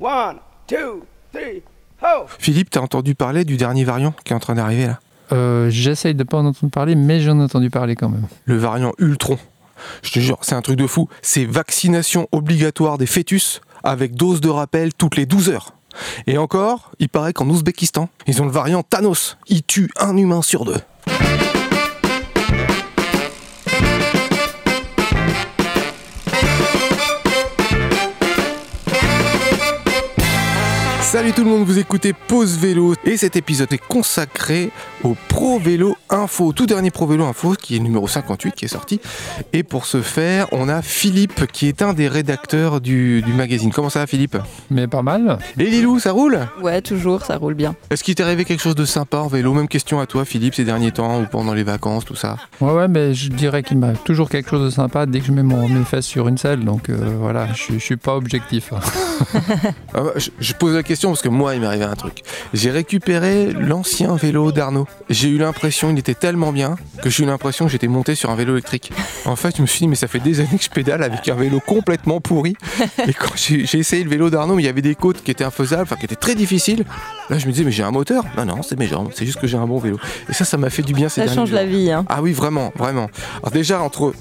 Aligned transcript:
One, 0.00 0.36
two, 0.66 1.04
three, 1.32 1.62
ho! 2.02 2.26
Philippe, 2.38 2.70
t'as 2.70 2.80
entendu 2.80 3.14
parler 3.14 3.44
du 3.44 3.56
dernier 3.56 3.84
variant 3.84 4.12
qui 4.24 4.32
est 4.32 4.36
en 4.36 4.40
train 4.40 4.54
d'arriver 4.54 4.86
là? 4.86 5.00
Euh, 5.32 5.70
J'essaye 5.70 6.14
de 6.14 6.22
pas 6.22 6.36
en 6.38 6.46
entendre 6.46 6.70
parler, 6.70 6.94
mais 6.94 7.20
j'en 7.20 7.38
ai 7.40 7.42
entendu 7.42 7.70
parler 7.70 7.96
quand 7.96 8.08
même. 8.08 8.26
Le 8.44 8.56
variant 8.56 8.92
Ultron. 8.98 9.38
Je 10.02 10.10
te 10.12 10.20
jure, 10.20 10.38
c'est 10.42 10.54
un 10.54 10.62
truc 10.62 10.76
de 10.76 10.86
fou. 10.86 11.08
C'est 11.22 11.44
vaccination 11.44 12.28
obligatoire 12.32 12.98
des 12.98 13.06
fœtus 13.06 13.60
avec 13.84 14.14
dose 14.14 14.40
de 14.40 14.48
rappel 14.48 14.92
toutes 14.94 15.16
les 15.16 15.26
12 15.26 15.50
heures. 15.50 15.72
Et 16.26 16.36
encore, 16.38 16.92
il 16.98 17.08
paraît 17.08 17.32
qu'en 17.32 17.48
Ouzbékistan, 17.48 18.08
ils 18.26 18.40
ont 18.42 18.44
le 18.44 18.50
variant 18.52 18.82
Thanos. 18.82 19.36
Il 19.48 19.62
tue 19.62 19.90
un 19.98 20.16
humain 20.16 20.42
sur 20.42 20.64
deux. 20.64 20.76
Salut 31.16 31.32
tout 31.32 31.44
le 31.44 31.48
monde, 31.50 31.64
vous 31.64 31.78
écoutez 31.78 32.12
Pause 32.12 32.58
Vélo 32.58 32.92
et 33.06 33.16
cet 33.16 33.36
épisode 33.36 33.72
est 33.72 33.78
consacré 33.78 34.70
au 35.02 35.16
Pro 35.28 35.58
Vélo 35.58 35.96
Info, 36.10 36.52
tout 36.52 36.66
dernier 36.66 36.90
Pro 36.90 37.06
Vélo 37.06 37.24
Info 37.24 37.54
qui 37.54 37.74
est 37.74 37.78
le 37.78 37.84
numéro 37.84 38.06
58 38.06 38.54
qui 38.54 38.66
est 38.66 38.68
sorti. 38.68 39.00
Et 39.54 39.62
pour 39.62 39.86
ce 39.86 40.02
faire, 40.02 40.46
on 40.52 40.68
a 40.68 40.82
Philippe 40.82 41.46
qui 41.50 41.68
est 41.68 41.80
un 41.80 41.94
des 41.94 42.08
rédacteurs 42.08 42.82
du, 42.82 43.22
du 43.22 43.32
magazine. 43.32 43.72
Comment 43.72 43.88
ça 43.88 44.00
va 44.00 44.06
Philippe? 44.06 44.36
Mais 44.70 44.88
pas 44.88 45.00
mal. 45.00 45.38
Et 45.58 45.64
Lilou, 45.64 45.98
ça 46.00 46.12
roule? 46.12 46.38
Ouais, 46.60 46.82
toujours, 46.82 47.24
ça 47.24 47.38
roule 47.38 47.54
bien. 47.54 47.74
Est-ce 47.88 48.04
qu'il 48.04 48.14
t'est 48.14 48.22
arrivé 48.22 48.44
quelque 48.44 48.62
chose 48.62 48.74
de 48.74 48.84
sympa 48.84 49.16
en 49.16 49.28
vélo? 49.28 49.54
Même 49.54 49.68
question 49.68 49.98
à 50.00 50.04
toi 50.04 50.26
Philippe 50.26 50.54
ces 50.54 50.64
derniers 50.64 50.92
temps 50.92 51.22
ou 51.22 51.24
pendant 51.24 51.54
les 51.54 51.64
vacances, 51.64 52.04
tout 52.04 52.14
ça 52.14 52.36
Ouais, 52.60 52.72
ouais, 52.72 52.88
mais 52.88 53.14
je 53.14 53.30
dirais 53.30 53.62
qu'il 53.62 53.78
m'a 53.78 53.94
toujours 53.94 54.28
quelque 54.28 54.50
chose 54.50 54.64
de 54.66 54.70
sympa 54.70 55.06
dès 55.06 55.20
que 55.20 55.26
je 55.26 55.32
mets 55.32 55.42
mon, 55.42 55.66
mes 55.66 55.84
fesses 55.86 56.04
sur 56.04 56.28
une 56.28 56.36
selle. 56.36 56.62
Donc 56.62 56.90
euh, 56.90 57.16
voilà, 57.18 57.48
je, 57.54 57.72
je 57.72 57.78
suis 57.78 57.96
pas 57.96 58.14
objectif. 58.16 58.70
Ah 59.94 60.02
bah, 60.02 60.10
je, 60.16 60.28
je 60.40 60.52
pose 60.52 60.74
la 60.74 60.82
question 60.82 61.05
parce 61.10 61.22
que 61.22 61.28
moi 61.28 61.54
il 61.54 61.60
m'est 61.60 61.66
arrivé 61.66 61.84
un 61.84 61.94
truc. 61.94 62.22
J'ai 62.54 62.70
récupéré 62.70 63.52
l'ancien 63.52 64.14
vélo 64.16 64.52
d'Arnaud. 64.52 64.86
J'ai 65.10 65.28
eu 65.28 65.38
l'impression, 65.38 65.90
il 65.90 65.98
était 65.98 66.14
tellement 66.14 66.52
bien 66.52 66.76
que 67.02 67.10
j'ai 67.10 67.24
eu 67.24 67.26
l'impression 67.26 67.66
que 67.66 67.72
j'étais 67.72 67.88
monté 67.88 68.14
sur 68.14 68.30
un 68.30 68.36
vélo 68.36 68.52
électrique. 68.54 68.92
En 69.24 69.36
fait, 69.36 69.56
je 69.56 69.62
me 69.62 69.66
suis 69.66 69.80
dit, 69.80 69.88
mais 69.88 69.94
ça 69.96 70.08
fait 70.08 70.18
des 70.20 70.40
années 70.40 70.56
que 70.58 70.64
je 70.64 70.70
pédale 70.70 71.02
avec 71.02 71.28
un 71.28 71.34
vélo 71.34 71.60
complètement 71.60 72.20
pourri. 72.20 72.56
Et 73.06 73.12
quand 73.12 73.34
j'ai 73.36 73.78
essayé 73.78 74.04
le 74.04 74.10
vélo 74.10 74.30
d'Arnaud, 74.30 74.58
il 74.58 74.64
y 74.64 74.68
avait 74.68 74.82
des 74.82 74.94
côtes 74.94 75.22
qui 75.22 75.30
étaient 75.30 75.44
infaisables, 75.44 75.82
enfin 75.82 75.96
qui 75.96 76.04
étaient 76.04 76.14
très 76.16 76.34
difficiles. 76.34 76.84
Là, 77.30 77.38
je 77.38 77.46
me 77.46 77.52
disais, 77.52 77.64
mais 77.64 77.72
j'ai 77.72 77.82
un 77.82 77.90
moteur. 77.90 78.24
Non, 78.36 78.44
non, 78.44 78.62
c'est 78.62 78.78
mes 78.78 78.86
jambes. 78.86 79.10
C'est 79.14 79.26
juste 79.26 79.40
que 79.40 79.46
j'ai 79.46 79.56
un 79.58 79.66
bon 79.66 79.78
vélo. 79.78 79.98
Et 80.28 80.32
ça, 80.32 80.44
ça 80.44 80.56
m'a 80.56 80.70
fait 80.70 80.82
du 80.82 80.92
bien 80.92 81.08
ces 81.08 81.20
Ça 81.22 81.26
derniers 81.26 81.36
change 81.36 81.48
jours. 81.50 81.56
la 81.58 81.66
vie, 81.66 81.90
hein. 81.90 82.04
Ah 82.08 82.22
oui, 82.22 82.32
vraiment, 82.32 82.72
vraiment. 82.76 83.08
Alors 83.42 83.50
déjà, 83.52 83.80
entre 83.80 84.12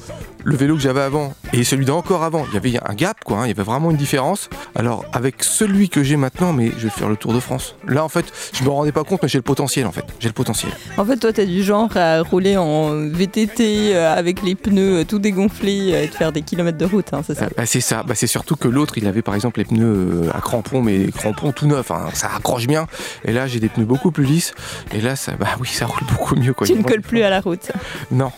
le 0.45 0.55
vélo 0.55 0.75
que 0.75 0.81
j'avais 0.81 1.01
avant 1.01 1.33
et 1.53 1.63
celui 1.63 1.85
d'encore 1.85 2.23
avant, 2.23 2.45
il 2.49 2.53
y 2.53 2.57
avait 2.57 2.79
un 2.89 2.93
gap, 2.93 3.17
quoi. 3.25 3.39
hein, 3.39 3.45
il 3.45 3.47
y 3.47 3.51
avait 3.51 3.63
vraiment 3.63 3.89
une 3.91 3.97
différence. 3.97 4.49
Alors, 4.75 5.03
avec 5.11 5.43
celui 5.43 5.89
que 5.89 6.03
j'ai 6.03 6.17
maintenant, 6.17 6.53
mais 6.53 6.71
je 6.77 6.83
vais 6.83 6.89
faire 6.89 7.09
le 7.09 7.15
tour 7.15 7.33
de 7.33 7.39
France. 7.39 7.75
Là, 7.87 8.03
en 8.03 8.09
fait, 8.09 8.25
je 8.53 8.63
me 8.63 8.69
rendais 8.69 8.91
pas 8.91 9.03
compte, 9.03 9.23
mais 9.23 9.27
j'ai 9.27 9.39
le 9.39 9.43
potentiel, 9.43 9.87
en 9.87 9.91
fait. 9.91 10.05
J'ai 10.19 10.27
le 10.29 10.33
potentiel. 10.33 10.71
En 10.97 11.05
fait, 11.05 11.17
toi, 11.17 11.33
t'es 11.33 11.45
du 11.47 11.63
genre 11.63 11.89
à 11.97 12.21
rouler 12.21 12.57
en 12.57 12.91
VTT 13.09 13.95
euh, 13.95 14.13
avec 14.15 14.43
les 14.43 14.53
pneus 14.55 14.99
euh, 14.99 15.03
tout 15.03 15.17
dégonflés 15.19 15.93
euh, 15.93 16.03
et 16.03 16.07
de 16.07 16.13
faire 16.13 16.31
des 16.31 16.43
kilomètres 16.43 16.77
de 16.77 16.85
route, 16.85 17.11
hein, 17.13 17.21
c'est 17.25 17.35
ça 17.35 17.47
Ah, 17.49 17.53
bah, 17.57 17.65
c'est 17.65 17.81
ça. 17.81 18.03
Bah, 18.03 18.13
c'est 18.15 18.27
surtout 18.27 18.55
que 18.55 18.67
l'autre, 18.67 18.97
il 18.99 19.07
avait 19.07 19.23
par 19.23 19.33
exemple 19.33 19.59
les 19.59 19.65
pneus 19.65 20.29
à 20.33 20.41
crampons, 20.41 20.81
mais 20.83 21.07
crampons 21.11 21.51
tout 21.53 21.65
neufs. 21.65 21.89
hein, 21.89 22.09
ça 22.13 22.29
accroche 22.35 22.67
bien. 22.67 22.85
Et 23.23 23.31
là, 23.33 23.47
j'ai 23.47 23.59
des 23.59 23.69
pneus 23.69 23.85
beaucoup 23.85 24.11
plus 24.11 24.25
lisses. 24.25 24.53
Et 24.93 25.01
là, 25.01 25.15
ça, 25.15 25.31
bah 25.39 25.47
oui, 25.59 25.67
ça 25.67 25.85
roule 25.87 26.03
beaucoup 26.11 26.35
mieux, 26.35 26.53
quoi. 26.53 26.67
Tu 26.67 26.75
ne 26.75 26.83
colles 26.83 27.01
plus 27.01 27.23
à 27.23 27.29
la 27.31 27.39
route. 27.41 27.71
Non. 28.11 28.31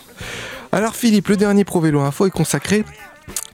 Alors 0.70 0.94
Philippe, 0.94 1.28
le 1.28 1.36
dernier 1.36 1.64
Pro 1.64 1.80
Vélo 1.80 2.00
Info 2.00 2.26
est 2.26 2.30
consacré 2.30 2.84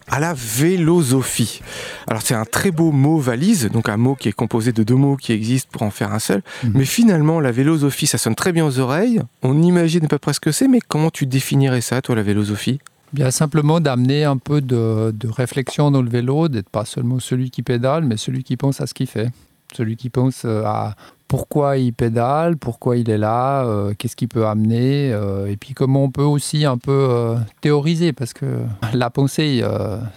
à 0.08 0.20
la 0.20 0.34
vélosophie. 0.34 1.60
Alors 2.08 2.22
c'est 2.22 2.34
un 2.34 2.44
très 2.44 2.70
beau 2.70 2.90
mot 2.90 3.18
valise, 3.18 3.70
donc 3.70 3.88
un 3.88 3.96
mot 3.96 4.14
qui 4.14 4.28
est 4.28 4.32
composé 4.32 4.72
de 4.72 4.82
deux 4.82 4.96
mots 4.96 5.16
qui 5.16 5.32
existent 5.32 5.70
pour 5.72 5.82
en 5.82 5.90
faire 5.90 6.12
un 6.12 6.18
seul. 6.18 6.42
Mhm. 6.64 6.72
Mais 6.74 6.84
finalement, 6.84 7.40
la 7.40 7.52
vélosophie, 7.52 8.06
ça 8.06 8.18
sonne 8.18 8.34
très 8.34 8.52
bien 8.52 8.66
aux 8.66 8.78
oreilles. 8.78 9.20
On 9.42 9.62
imagine 9.62 10.04
à 10.04 10.08
peu 10.08 10.18
près 10.18 10.32
ce 10.32 10.40
que 10.40 10.52
c'est, 10.52 10.68
mais 10.68 10.80
comment 10.80 11.10
tu 11.10 11.26
définirais 11.26 11.80
ça, 11.80 12.02
toi, 12.02 12.16
la 12.16 12.22
vélosophie? 12.22 12.80
Bien 13.12 13.30
simplement 13.30 13.78
d'amener 13.78 14.24
un 14.24 14.36
peu 14.36 14.60
de, 14.60 15.12
de 15.12 15.28
réflexion 15.28 15.92
dans 15.92 16.02
le 16.02 16.10
vélo, 16.10 16.48
d'être 16.48 16.68
pas 16.68 16.84
seulement 16.84 17.20
celui 17.20 17.50
qui 17.50 17.62
pédale, 17.62 18.04
mais 18.04 18.16
celui 18.16 18.42
qui 18.42 18.56
pense 18.56 18.80
à 18.80 18.88
ce 18.88 18.94
qu'il 18.94 19.06
fait. 19.06 19.30
Celui 19.72 19.96
qui 19.96 20.10
pense 20.10 20.42
euh, 20.44 20.64
à 20.64 20.96
pourquoi 21.34 21.78
il 21.78 21.92
pédale, 21.92 22.56
pourquoi 22.56 22.96
il 22.96 23.10
est 23.10 23.18
là, 23.18 23.64
euh, 23.66 23.92
qu'est-ce 23.98 24.14
qu'il 24.14 24.28
peut 24.28 24.46
amener, 24.46 25.10
euh, 25.12 25.50
et 25.50 25.56
puis 25.56 25.74
comment 25.74 26.04
on 26.04 26.10
peut 26.12 26.22
aussi 26.22 26.64
un 26.64 26.78
peu 26.78 27.08
euh, 27.10 27.34
théoriser, 27.60 28.12
parce 28.12 28.32
que 28.32 28.60
la 28.92 29.10
pensée, 29.10 29.64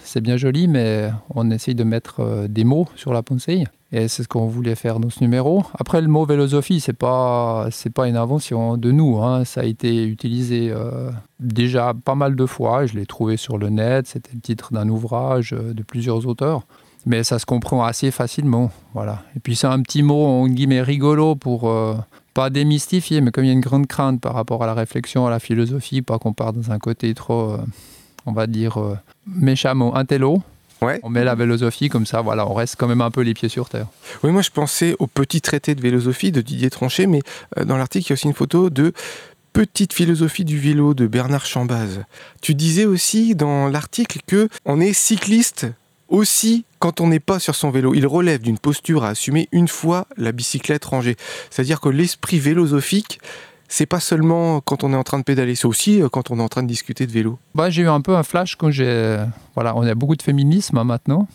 c'est 0.03 0.21
bien 0.21 0.37
joli, 0.37 0.67
mais 0.67 1.09
on 1.33 1.49
essaye 1.49 1.73
de 1.73 1.83
mettre 1.83 2.45
des 2.47 2.63
mots 2.63 2.87
sur 2.95 3.13
la 3.13 3.23
pensée. 3.23 3.63
Et 3.91 4.07
c'est 4.09 4.21
ce 4.21 4.27
qu'on 4.27 4.45
voulait 4.45 4.75
faire 4.75 4.99
dans 4.99 5.09
ce 5.09 5.23
numéro. 5.23 5.63
Après, 5.79 6.01
le 6.01 6.07
mot 6.07 6.27
philosophie, 6.27 6.81
c'est 6.81 6.93
pas 6.93 7.67
pas 7.95 8.07
une 8.07 8.17
invention 8.17 8.77
de 8.77 8.91
nous. 8.91 9.17
hein. 9.23 9.43
Ça 9.43 9.61
a 9.61 9.63
été 9.63 10.05
utilisé 10.05 10.73
déjà 11.39 11.93
pas 11.93 12.15
mal 12.15 12.35
de 12.35 12.45
fois. 12.45 12.85
Je 12.85 12.95
l'ai 12.95 13.05
trouvé 13.05 13.37
sur 13.37 13.57
le 13.57 13.69
net. 13.69 14.05
C'était 14.05 14.33
le 14.33 14.41
titre 14.41 14.73
d'un 14.73 14.89
ouvrage 14.89 15.51
de 15.51 15.83
plusieurs 15.83 16.27
auteurs. 16.27 16.63
Mais 17.07 17.23
ça 17.23 17.39
se 17.39 17.45
comprend 17.45 17.85
assez 17.85 18.11
facilement. 18.11 18.69
Voilà. 18.93 19.23
Et 19.35 19.39
puis 19.39 19.55
c'est 19.55 19.67
un 19.67 19.81
petit 19.81 20.03
mot 20.03 20.25
en 20.25 20.47
guillemets 20.47 20.81
rigolo 20.81 21.35
pour 21.35 21.69
euh, 21.69 21.95
pas 22.33 22.49
démystifier, 22.49 23.21
mais 23.21 23.31
comme 23.31 23.45
il 23.45 23.47
y 23.47 23.49
a 23.49 23.53
une 23.53 23.61
grande 23.61 23.87
crainte 23.87 24.19
par 24.19 24.33
rapport 24.33 24.61
à 24.61 24.67
la 24.67 24.73
réflexion, 24.73 25.25
à 25.25 25.29
la 25.29 25.39
philosophie, 25.39 26.01
pas 26.01 26.19
qu'on 26.19 26.33
parte 26.33 26.57
dans 26.57 26.71
un 26.71 26.79
côté 26.79 27.13
trop, 27.13 27.53
euh, 27.53 27.57
on 28.25 28.33
va 28.33 28.45
dire 28.45 28.77
euh, 28.77 28.97
méchamment 29.25 29.95
intello. 29.95 30.41
Ouais. 30.81 30.99
On 31.01 31.09
met 31.09 31.23
la 31.23 31.35
philosophie 31.35 31.87
comme 31.87 32.05
ça, 32.05 32.21
voilà, 32.21 32.45
on 32.45 32.53
reste 32.53 32.75
quand 32.77 32.87
même 32.87 33.01
un 33.01 33.09
peu 33.09 33.21
les 33.21 33.33
pieds 33.33 33.49
sur 33.49 33.69
terre. 33.69 33.87
Oui, 34.21 34.31
moi 34.31 34.41
je 34.41 34.51
pensais 34.51 34.95
au 34.99 35.07
petit 35.07 35.41
traité 35.41 35.75
de 35.75 35.81
philosophie 35.81 36.31
de 36.33 36.41
Didier 36.41 36.69
Tronchet, 36.69 37.07
mais 37.07 37.21
euh, 37.57 37.63
dans 37.63 37.77
l'article, 37.77 38.05
il 38.05 38.09
y 38.09 38.11
a 38.11 38.15
aussi 38.15 38.27
une 38.27 38.33
photo 38.33 38.69
de 38.69 38.93
Petite 39.53 39.93
philosophie 39.93 40.45
du 40.45 40.59
vélo 40.59 40.93
de 40.93 41.07
Bernard 41.07 41.47
Chambaz. 41.47 42.03
Tu 42.43 42.53
disais 42.53 42.85
aussi 42.85 43.33
dans 43.33 43.67
l'article 43.67 44.19
que 44.27 44.49
on 44.65 44.79
est 44.79 44.93
cycliste 44.93 45.65
aussi 46.09 46.65
quand 46.79 47.01
on 47.01 47.07
n'est 47.07 47.19
pas 47.19 47.39
sur 47.39 47.55
son 47.55 47.69
vélo. 47.69 47.93
Il 47.93 48.07
relève 48.07 48.41
d'une 48.41 48.59
posture 48.59 49.03
à 49.03 49.09
assumer 49.09 49.47
une 49.51 49.67
fois 49.67 50.07
la 50.17 50.31
bicyclette 50.31 50.85
rangée. 50.85 51.15
C'est-à-dire 51.49 51.81
que 51.81 51.89
l'esprit 51.89 52.39
philosophique, 52.39 53.19
c'est 53.67 53.85
pas 53.85 53.99
seulement 53.99 54.61
quand 54.61 54.83
on 54.83 54.93
est 54.93 54.95
en 54.97 55.03
train 55.03 55.19
de 55.19 55.23
pédaler, 55.23 55.55
c'est 55.55 55.67
aussi 55.67 56.01
euh, 56.01 56.09
quand 56.09 56.31
on 56.31 56.39
est 56.39 56.43
en 56.43 56.47
train 56.47 56.63
de 56.63 56.67
discuter 56.67 57.05
de 57.05 57.11
vélo. 57.11 57.37
Bah, 57.55 57.69
j'ai 57.69 57.81
eu 57.83 57.89
un 57.89 58.01
peu 58.01 58.15
un 58.15 58.23
flash 58.23 58.55
quand 58.55 58.71
j'ai. 58.71 59.17
Voilà, 59.55 59.75
on 59.75 59.81
a 59.81 59.95
beaucoup 59.95 60.15
de 60.15 60.21
féminisme 60.21 60.77
hein, 60.77 60.83
maintenant. 60.83 61.27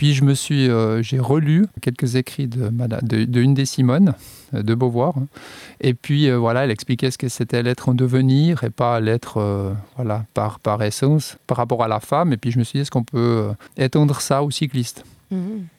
Puis 0.00 0.14
je 0.14 0.24
me 0.24 0.32
suis, 0.32 0.66
euh, 0.70 1.02
j'ai 1.02 1.18
relu 1.18 1.66
quelques 1.82 2.14
écrits 2.16 2.46
de, 2.46 2.70
Madame- 2.70 3.02
de, 3.02 3.24
de 3.26 3.40
une 3.42 3.52
des 3.52 3.66
Simone 3.66 4.14
euh, 4.54 4.62
de 4.62 4.74
Beauvoir. 4.74 5.12
Et 5.82 5.92
puis 5.92 6.30
euh, 6.30 6.38
voilà, 6.38 6.64
elle 6.64 6.70
expliquait 6.70 7.10
ce 7.10 7.18
que 7.18 7.28
c'était 7.28 7.62
l'être 7.62 7.90
en 7.90 7.92
devenir 7.92 8.64
et 8.64 8.70
pas 8.70 8.98
l'être, 9.00 9.36
euh, 9.36 9.74
voilà, 9.96 10.24
par, 10.32 10.58
par 10.58 10.82
essence, 10.82 11.36
par 11.46 11.58
rapport 11.58 11.82
à 11.84 11.88
la 11.88 12.00
femme. 12.00 12.32
Et 12.32 12.38
puis 12.38 12.50
je 12.50 12.58
me 12.58 12.64
suis 12.64 12.78
dit, 12.78 12.80
est-ce 12.80 12.90
qu'on 12.90 13.04
peut 13.04 13.48
étendre 13.76 14.22
ça 14.22 14.42
aux 14.42 14.50
cyclistes? 14.50 15.04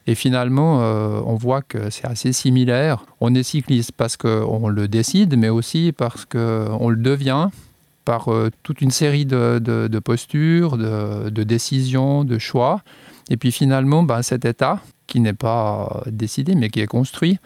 Et 0.05 0.13
finalement, 0.13 0.77
on 1.25 1.35
voit 1.35 1.63
que 1.63 1.89
c'est 1.89 2.05
assez 2.05 2.31
similaire. 2.31 3.03
On 3.21 3.33
est 3.33 3.41
cycliste 3.43 3.91
parce 3.91 4.17
qu'on 4.17 4.67
le 4.69 4.87
décide, 4.87 5.35
mais 5.35 5.49
aussi 5.49 5.93
parce 5.97 6.25
qu'on 6.25 6.89
le 6.89 6.95
devient 6.95 7.49
par 8.05 8.29
toute 8.63 8.81
une 8.81 8.91
série 8.91 9.25
de, 9.25 9.59
de- 9.59 9.87
de 9.89 9.99
postures, 9.99 10.77
de, 10.77 11.29
de 11.31 11.43
décisions, 11.43 12.23
de 12.23 12.37
choix. 12.37 12.81
Et 13.29 13.37
puis 13.37 13.51
finalement, 13.51 14.03
ben, 14.03 14.21
cet 14.21 14.45
état, 14.45 14.79
qui 15.07 15.19
n'est 15.19 15.33
pas 15.33 16.03
décidé, 16.07 16.55
mais 16.55 16.69
qui 16.69 16.79
est 16.79 16.87
construit, 16.87 17.37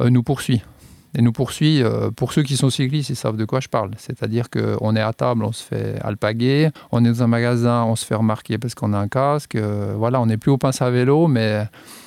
euh, 0.00 0.10
nous 0.10 0.22
poursuit. 0.22 0.62
Et 1.18 1.22
nous 1.22 1.32
poursuit, 1.32 1.82
euh, 1.82 2.10
pour 2.10 2.32
ceux 2.32 2.42
qui 2.42 2.56
sont 2.56 2.70
cyclistes, 2.70 3.10
ils 3.10 3.16
savent 3.16 3.36
de 3.36 3.44
quoi 3.44 3.60
je 3.60 3.68
parle. 3.68 3.90
C'est-à-dire 3.98 4.48
qu'on 4.48 4.94
est 4.94 5.00
à 5.00 5.12
table, 5.12 5.44
on 5.44 5.52
se 5.52 5.62
fait 5.62 5.98
alpaguer, 6.02 6.70
on 6.92 7.04
est 7.04 7.08
dans 7.08 7.24
un 7.24 7.26
magasin, 7.26 7.84
on 7.84 7.96
se 7.96 8.06
fait 8.06 8.14
remarquer 8.14 8.58
parce 8.58 8.74
qu'on 8.74 8.92
a 8.92 8.98
un 8.98 9.08
casque. 9.08 9.56
euh, 9.56 9.94
voilà, 9.96 10.20
on 10.20 10.26
n'est 10.26 10.36
plus 10.36 10.52
au 10.52 10.58
pince 10.58 10.82
à 10.82 10.90
vélo, 10.90 11.26
mais 11.26 11.64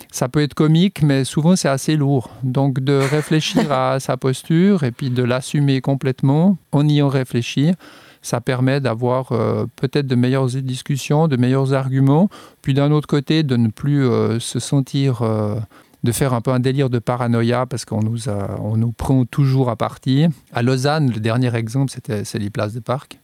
ça 0.09 0.29
peut 0.29 0.41
être 0.41 0.53
comique, 0.53 1.01
mais 1.03 1.25
souvent 1.25 1.55
c'est 1.55 1.67
assez 1.67 1.97
lourd. 1.97 2.29
Donc 2.43 2.79
de 2.79 2.93
réfléchir 2.93 3.71
à 3.71 3.99
sa 3.99 4.15
posture 4.15 4.83
et 4.83 4.91
puis 4.91 5.09
de 5.09 5.23
l'assumer 5.23 5.81
complètement 5.81 6.57
en 6.71 6.87
y 6.87 7.01
en 7.01 7.09
réfléchir, 7.09 7.75
ça 8.23 8.41
permet 8.41 8.79
d'avoir 8.79 9.31
euh, 9.33 9.65
peut-être 9.75 10.07
de 10.07 10.15
meilleures 10.15 10.47
discussions, 10.47 11.27
de 11.27 11.37
meilleurs 11.37 11.73
arguments, 11.73 12.29
puis 12.63 12.73
d'un 12.73 12.91
autre 12.91 13.07
côté 13.07 13.43
de 13.43 13.55
ne 13.57 13.67
plus 13.67 14.03
euh, 14.07 14.39
se 14.39 14.59
sentir, 14.59 15.21
euh, 15.21 15.55
de 16.03 16.11
faire 16.11 16.33
un 16.33 16.41
peu 16.41 16.51
un 16.51 16.59
délire 16.59 16.89
de 16.89 16.97
paranoïa 16.99 17.65
parce 17.67 17.85
qu'on 17.85 18.01
nous, 18.01 18.29
a- 18.29 18.59
on 18.61 18.75
nous 18.77 18.91
prend 18.91 19.23
toujours 19.25 19.69
à 19.69 19.75
partie. 19.75 20.25
À 20.53 20.61
Lausanne, 20.63 21.11
le 21.11 21.19
dernier 21.19 21.53
exemple, 21.55 21.91
c'était 21.91 22.23
c'est 22.25 22.39
les 22.39 22.49
places 22.49 22.73
de 22.73 22.79
parc 22.79 23.19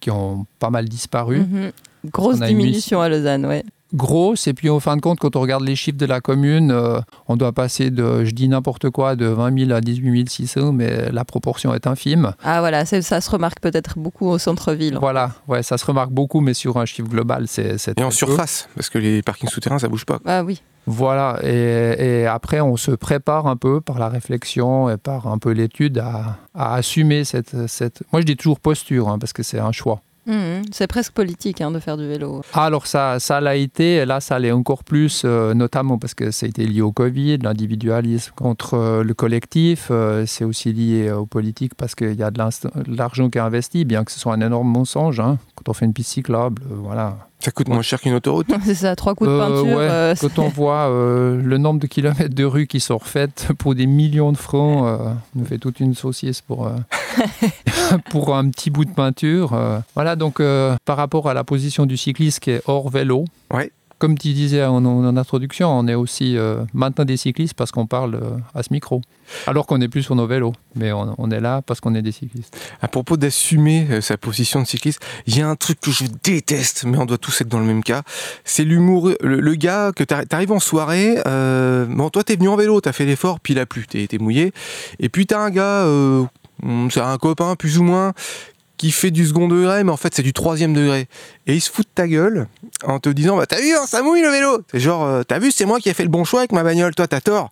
qui 0.00 0.10
ont 0.10 0.46
pas 0.58 0.70
mal 0.70 0.88
disparu. 0.88 1.40
Mhm. 1.40 1.70
Grosse 2.12 2.36
une 2.38 2.46
diminution 2.46 3.00
à 3.00 3.08
Lausanne, 3.08 3.46
ouais. 3.46 3.64
Grosse. 3.94 4.46
Et 4.46 4.54
puis, 4.54 4.68
en 4.70 4.80
fin 4.80 4.96
de 4.96 5.00
compte, 5.00 5.18
quand 5.18 5.36
on 5.36 5.40
regarde 5.40 5.64
les 5.64 5.76
chiffres 5.76 5.96
de 5.98 6.06
la 6.06 6.20
commune, 6.20 6.70
euh, 6.70 7.00
on 7.28 7.36
doit 7.36 7.52
passer 7.52 7.90
de, 7.90 8.24
je 8.24 8.30
dis 8.32 8.48
n'importe 8.48 8.90
quoi, 8.90 9.16
de 9.16 9.26
20 9.26 9.58
000 9.66 9.72
à 9.72 9.80
18 9.80 10.28
600, 10.28 10.72
mais 10.72 11.10
la 11.12 11.24
proportion 11.24 11.74
est 11.74 11.86
infime. 11.86 12.32
Ah 12.42 12.60
voilà, 12.60 12.84
ça 12.84 13.20
se 13.20 13.30
remarque 13.30 13.60
peut-être 13.60 13.98
beaucoup 13.98 14.26
au 14.26 14.38
centre-ville. 14.38 14.98
Voilà, 15.00 15.32
ouais, 15.48 15.62
ça 15.62 15.78
se 15.78 15.86
remarque 15.86 16.10
beaucoup, 16.10 16.40
mais 16.40 16.54
sur 16.54 16.76
un 16.78 16.84
chiffre 16.84 17.08
global, 17.08 17.46
c'est 17.48 17.76
Et 17.96 18.02
en 18.02 18.08
peu. 18.08 18.10
surface, 18.14 18.68
parce 18.74 18.90
que 18.90 18.98
les 18.98 19.22
parkings 19.22 19.48
souterrains, 19.48 19.78
ça 19.78 19.88
bouge 19.88 20.04
pas. 20.04 20.18
Ah 20.26 20.42
oui. 20.44 20.60
Voilà, 20.86 21.38
et, 21.42 22.20
et 22.22 22.26
après, 22.26 22.60
on 22.60 22.76
se 22.76 22.90
prépare 22.90 23.46
un 23.46 23.56
peu 23.56 23.80
par 23.80 23.98
la 23.98 24.10
réflexion 24.10 24.90
et 24.90 24.98
par 24.98 25.28
un 25.28 25.38
peu 25.38 25.52
l'étude 25.52 25.96
à, 25.98 26.36
à 26.54 26.74
assumer 26.74 27.24
cette, 27.24 27.68
cette... 27.68 28.02
Moi, 28.12 28.20
je 28.20 28.26
dis 28.26 28.36
toujours 28.36 28.60
posture, 28.60 29.08
hein, 29.08 29.18
parce 29.18 29.32
que 29.32 29.42
c'est 29.42 29.58
un 29.58 29.72
choix. 29.72 30.02
Mhm. 30.26 30.62
C'est 30.72 30.86
presque 30.86 31.12
politique 31.12 31.60
hein, 31.60 31.70
de 31.70 31.78
faire 31.78 31.96
du 31.96 32.06
vélo. 32.08 32.40
Ah, 32.54 32.64
Alors 32.64 32.86
ça, 32.86 33.20
ça 33.20 33.40
l'a 33.40 33.56
été, 33.56 33.96
et 33.96 34.04
là 34.06 34.20
ça 34.20 34.38
l'est 34.38 34.52
encore 34.52 34.82
plus, 34.84 35.22
euh, 35.24 35.52
notamment 35.54 35.98
parce 35.98 36.14
que 36.14 36.30
ça 36.30 36.46
a 36.46 36.48
été 36.48 36.64
lié 36.66 36.80
au 36.80 36.92
Covid, 36.92 37.38
l'individualisme 37.38 38.32
contre 38.34 38.74
euh, 38.74 39.02
le 39.04 39.12
collectif, 39.14 39.88
euh, 39.90 40.24
c'est 40.26 40.44
aussi 40.44 40.72
lié 40.72 41.10
au 41.10 41.26
politique 41.26 41.74
parce 41.74 41.94
qu'il 41.94 42.14
y 42.14 42.22
a 42.22 42.30
de 42.30 42.38
l'argent 42.88 43.28
qui 43.28 43.38
est 43.38 43.42
investi, 43.42 43.84
bien 43.84 44.04
que 44.04 44.12
ce 44.12 44.18
soit 44.18 44.32
un 44.34 44.40
énorme 44.40 44.68
mensonge. 44.68 45.20
hein. 45.20 45.38
Quand 45.56 45.68
on 45.68 45.72
fait 45.74 45.84
une 45.84 45.92
piste 45.92 46.10
cyclable, 46.12 46.62
voilà. 46.70 47.16
Ça 47.44 47.50
coûte 47.50 47.68
moins 47.68 47.82
cher 47.82 48.00
qu'une 48.00 48.14
autoroute. 48.14 48.46
c'est 48.64 48.74
ça, 48.74 48.96
trois 48.96 49.14
coups 49.14 49.28
de 49.28 49.34
Euh, 49.34 49.38
peinture. 49.38 49.76
ouais, 49.76 49.88
euh, 49.90 50.14
Quand 50.18 50.38
on 50.38 50.48
voit 50.48 50.88
euh, 50.88 51.38
le 51.42 51.58
nombre 51.58 51.78
de 51.78 51.86
kilomètres 51.86 52.34
de 52.34 52.44
rue 52.44 52.66
qui 52.66 52.80
sont 52.80 52.96
refaites 52.96 53.48
pour 53.58 53.74
des 53.74 53.84
millions 53.86 54.32
de 54.32 54.38
francs, 54.38 54.84
euh, 54.86 55.12
on 55.36 55.40
nous 55.40 55.44
fait 55.44 55.58
toute 55.58 55.78
une 55.80 55.94
saucisse 55.94 56.40
pour, 56.40 56.66
euh, 56.66 56.70
pour 58.10 58.34
un 58.34 58.48
petit 58.48 58.70
bout 58.70 58.84
de 58.86 58.90
peinture. 58.92 59.52
euh. 59.52 59.78
Voilà, 59.94 60.16
donc 60.16 60.40
euh, 60.40 60.74
par 60.86 60.96
rapport 60.96 61.28
à 61.28 61.34
la 61.34 61.44
position 61.44 61.84
du 61.86 61.96
cycliste 61.98 62.40
qui 62.40 62.50
est 62.52 62.62
hors 62.66 62.88
vélo, 62.88 63.24
Ouais. 63.52 63.70
Comme 64.04 64.18
tu 64.18 64.34
disais 64.34 64.62
en, 64.62 65.16
introduction, 65.16 65.70
on 65.70 65.88
est 65.88 65.94
aussi 65.94 66.36
euh, 66.36 66.62
maintenant 66.74 67.06
des 67.06 67.16
cyclistes 67.16 67.54
parce 67.54 67.70
qu'on 67.70 67.86
parle 67.86 68.16
euh, 68.16 68.36
à 68.54 68.62
ce 68.62 68.70
micro. 68.70 69.00
Alors 69.46 69.66
qu'on 69.66 69.78
n'est 69.78 69.88
plus 69.88 70.02
sur 70.02 70.14
nos 70.14 70.26
vélos, 70.26 70.52
mais 70.76 70.92
on, 70.92 71.30
est 71.30 71.40
là 71.40 71.62
parce 71.62 71.80
qu'on 71.80 71.94
est 71.94 72.02
des 72.02 72.12
cyclistes. 72.12 72.54
À 72.82 72.88
propos 72.88 73.16
d'assumer 73.16 73.86
euh, 73.90 74.00
sa 74.02 74.18
position 74.18 74.60
de 74.60 74.66
cycliste, 74.66 75.00
il 75.26 75.38
y 75.38 75.40
a 75.40 75.48
un 75.48 75.56
truc 75.56 75.80
que 75.80 75.90
je 75.90 76.04
déteste, 76.22 76.84
mais 76.84 76.98
on 76.98 77.06
doit 77.06 77.16
tous 77.16 77.40
être 77.40 77.48
dans 77.48 77.60
le 77.60 77.64
même 77.64 77.82
cas. 77.82 78.02
C'est 78.44 78.64
l'humour. 78.64 79.10
Le, 79.22 79.40
le 79.40 79.54
gars 79.54 79.92
que 79.96 80.04
t'arri- 80.04 80.26
t'arrives 80.26 80.52
en 80.52 80.60
soirée, 80.60 81.16
euh, 81.26 81.86
bon, 81.86 82.10
toi 82.10 82.22
t'es 82.24 82.36
venu 82.36 82.48
en 82.48 82.56
vélo, 82.56 82.82
t'as 82.82 82.92
fait 82.92 83.06
l'effort, 83.06 83.40
puis 83.40 83.54
il 83.54 83.58
a 83.58 83.64
plu, 83.64 83.86
t'es 83.86 84.06
mouillé. 84.20 84.52
Et 85.00 85.08
puis 85.08 85.24
t'as 85.24 85.38
un 85.38 85.48
gars, 85.48 85.88
c'est 86.90 87.00
un 87.00 87.16
copain 87.16 87.56
plus 87.56 87.78
ou 87.78 87.84
moins, 87.84 88.12
qui 88.76 88.90
fait 88.90 89.10
du 89.10 89.26
second 89.26 89.48
degré, 89.48 89.84
mais 89.84 89.92
en 89.92 89.96
fait 89.96 90.14
c'est 90.14 90.22
du 90.22 90.32
troisième 90.32 90.74
degré. 90.74 91.06
Et 91.46 91.54
il 91.54 91.60
se 91.60 91.70
fout 91.70 91.84
de 91.86 91.90
ta 91.94 92.08
gueule 92.08 92.48
en 92.84 92.98
te 92.98 93.08
disant, 93.08 93.36
bah 93.36 93.46
t'as 93.46 93.60
vu, 93.60 93.72
hein, 93.74 93.86
ça 93.86 94.02
mouille 94.02 94.22
le 94.22 94.30
vélo. 94.30 94.62
C'est 94.70 94.80
genre, 94.80 95.04
euh, 95.04 95.22
t'as 95.22 95.38
vu, 95.38 95.50
c'est 95.52 95.64
moi 95.64 95.78
qui 95.80 95.88
ai 95.88 95.94
fait 95.94 96.02
le 96.02 96.08
bon 96.08 96.24
choix 96.24 96.40
avec 96.40 96.52
ma 96.52 96.62
bagnole, 96.62 96.94
toi 96.94 97.06
t'as 97.06 97.20
tort. 97.20 97.50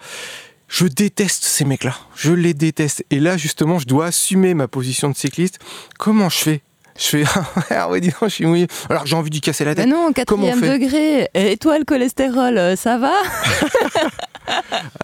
Je 0.68 0.86
déteste 0.86 1.44
ces 1.44 1.64
mecs-là. 1.66 1.94
Je 2.16 2.32
les 2.32 2.54
déteste. 2.54 3.04
Et 3.10 3.20
là, 3.20 3.36
justement, 3.36 3.78
je 3.78 3.86
dois 3.86 4.06
assumer 4.06 4.54
ma 4.54 4.68
position 4.68 5.10
de 5.10 5.14
cycliste. 5.14 5.58
Comment 5.98 6.30
je 6.30 6.38
fais? 6.38 6.62
Je 6.98 7.04
fais, 7.04 7.24
ah 7.70 7.90
ouais, 7.90 8.00
dis 8.00 8.08
donc, 8.08 8.16
je 8.22 8.28
suis 8.28 8.46
mouillé. 8.46 8.66
Alors 8.88 9.06
j'ai 9.06 9.14
envie 9.16 9.28
de 9.30 9.34
lui 9.34 9.40
casser 9.42 9.64
la 9.64 9.70
Mais 9.72 9.76
tête. 9.76 9.86
non, 9.88 10.12
Comment 10.26 10.46
on 10.46 10.50
quatrième 10.52 10.78
degré. 10.78 11.28
Et 11.34 11.56
toi, 11.58 11.78
le 11.78 11.84
cholestérol, 11.84 12.56
euh, 12.58 12.76
ça 12.76 12.96
va? 12.98 13.12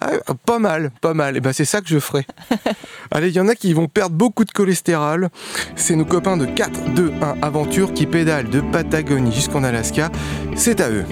Ah, 0.01 0.11
pas 0.59 0.69
mal, 0.69 0.91
pas 1.01 1.13
mal. 1.13 1.37
Et 1.37 1.39
ben 1.39 1.53
c'est 1.53 1.65
ça 1.65 1.79
que 1.79 1.87
je 1.87 1.99
ferai. 1.99 2.25
Allez, 3.11 3.29
il 3.29 3.35
y 3.35 3.39
en 3.39 3.47
a 3.47 3.55
qui 3.55 3.73
vont 3.73 3.87
perdre 3.87 4.15
beaucoup 4.15 4.43
de 4.43 4.51
cholestérol. 4.51 5.29
C'est 5.75 5.95
nos 5.95 6.05
copains 6.05 6.35
de 6.35 6.45
4, 6.45 6.93
2, 6.93 7.13
1 7.21 7.41
Aventure 7.41 7.93
qui 7.93 8.05
pédalent 8.05 8.49
de 8.49 8.59
Patagonie 8.59 9.31
jusqu'en 9.31 9.63
Alaska. 9.63 10.09
C'est 10.55 10.81
à 10.81 10.89
eux. 10.89 11.05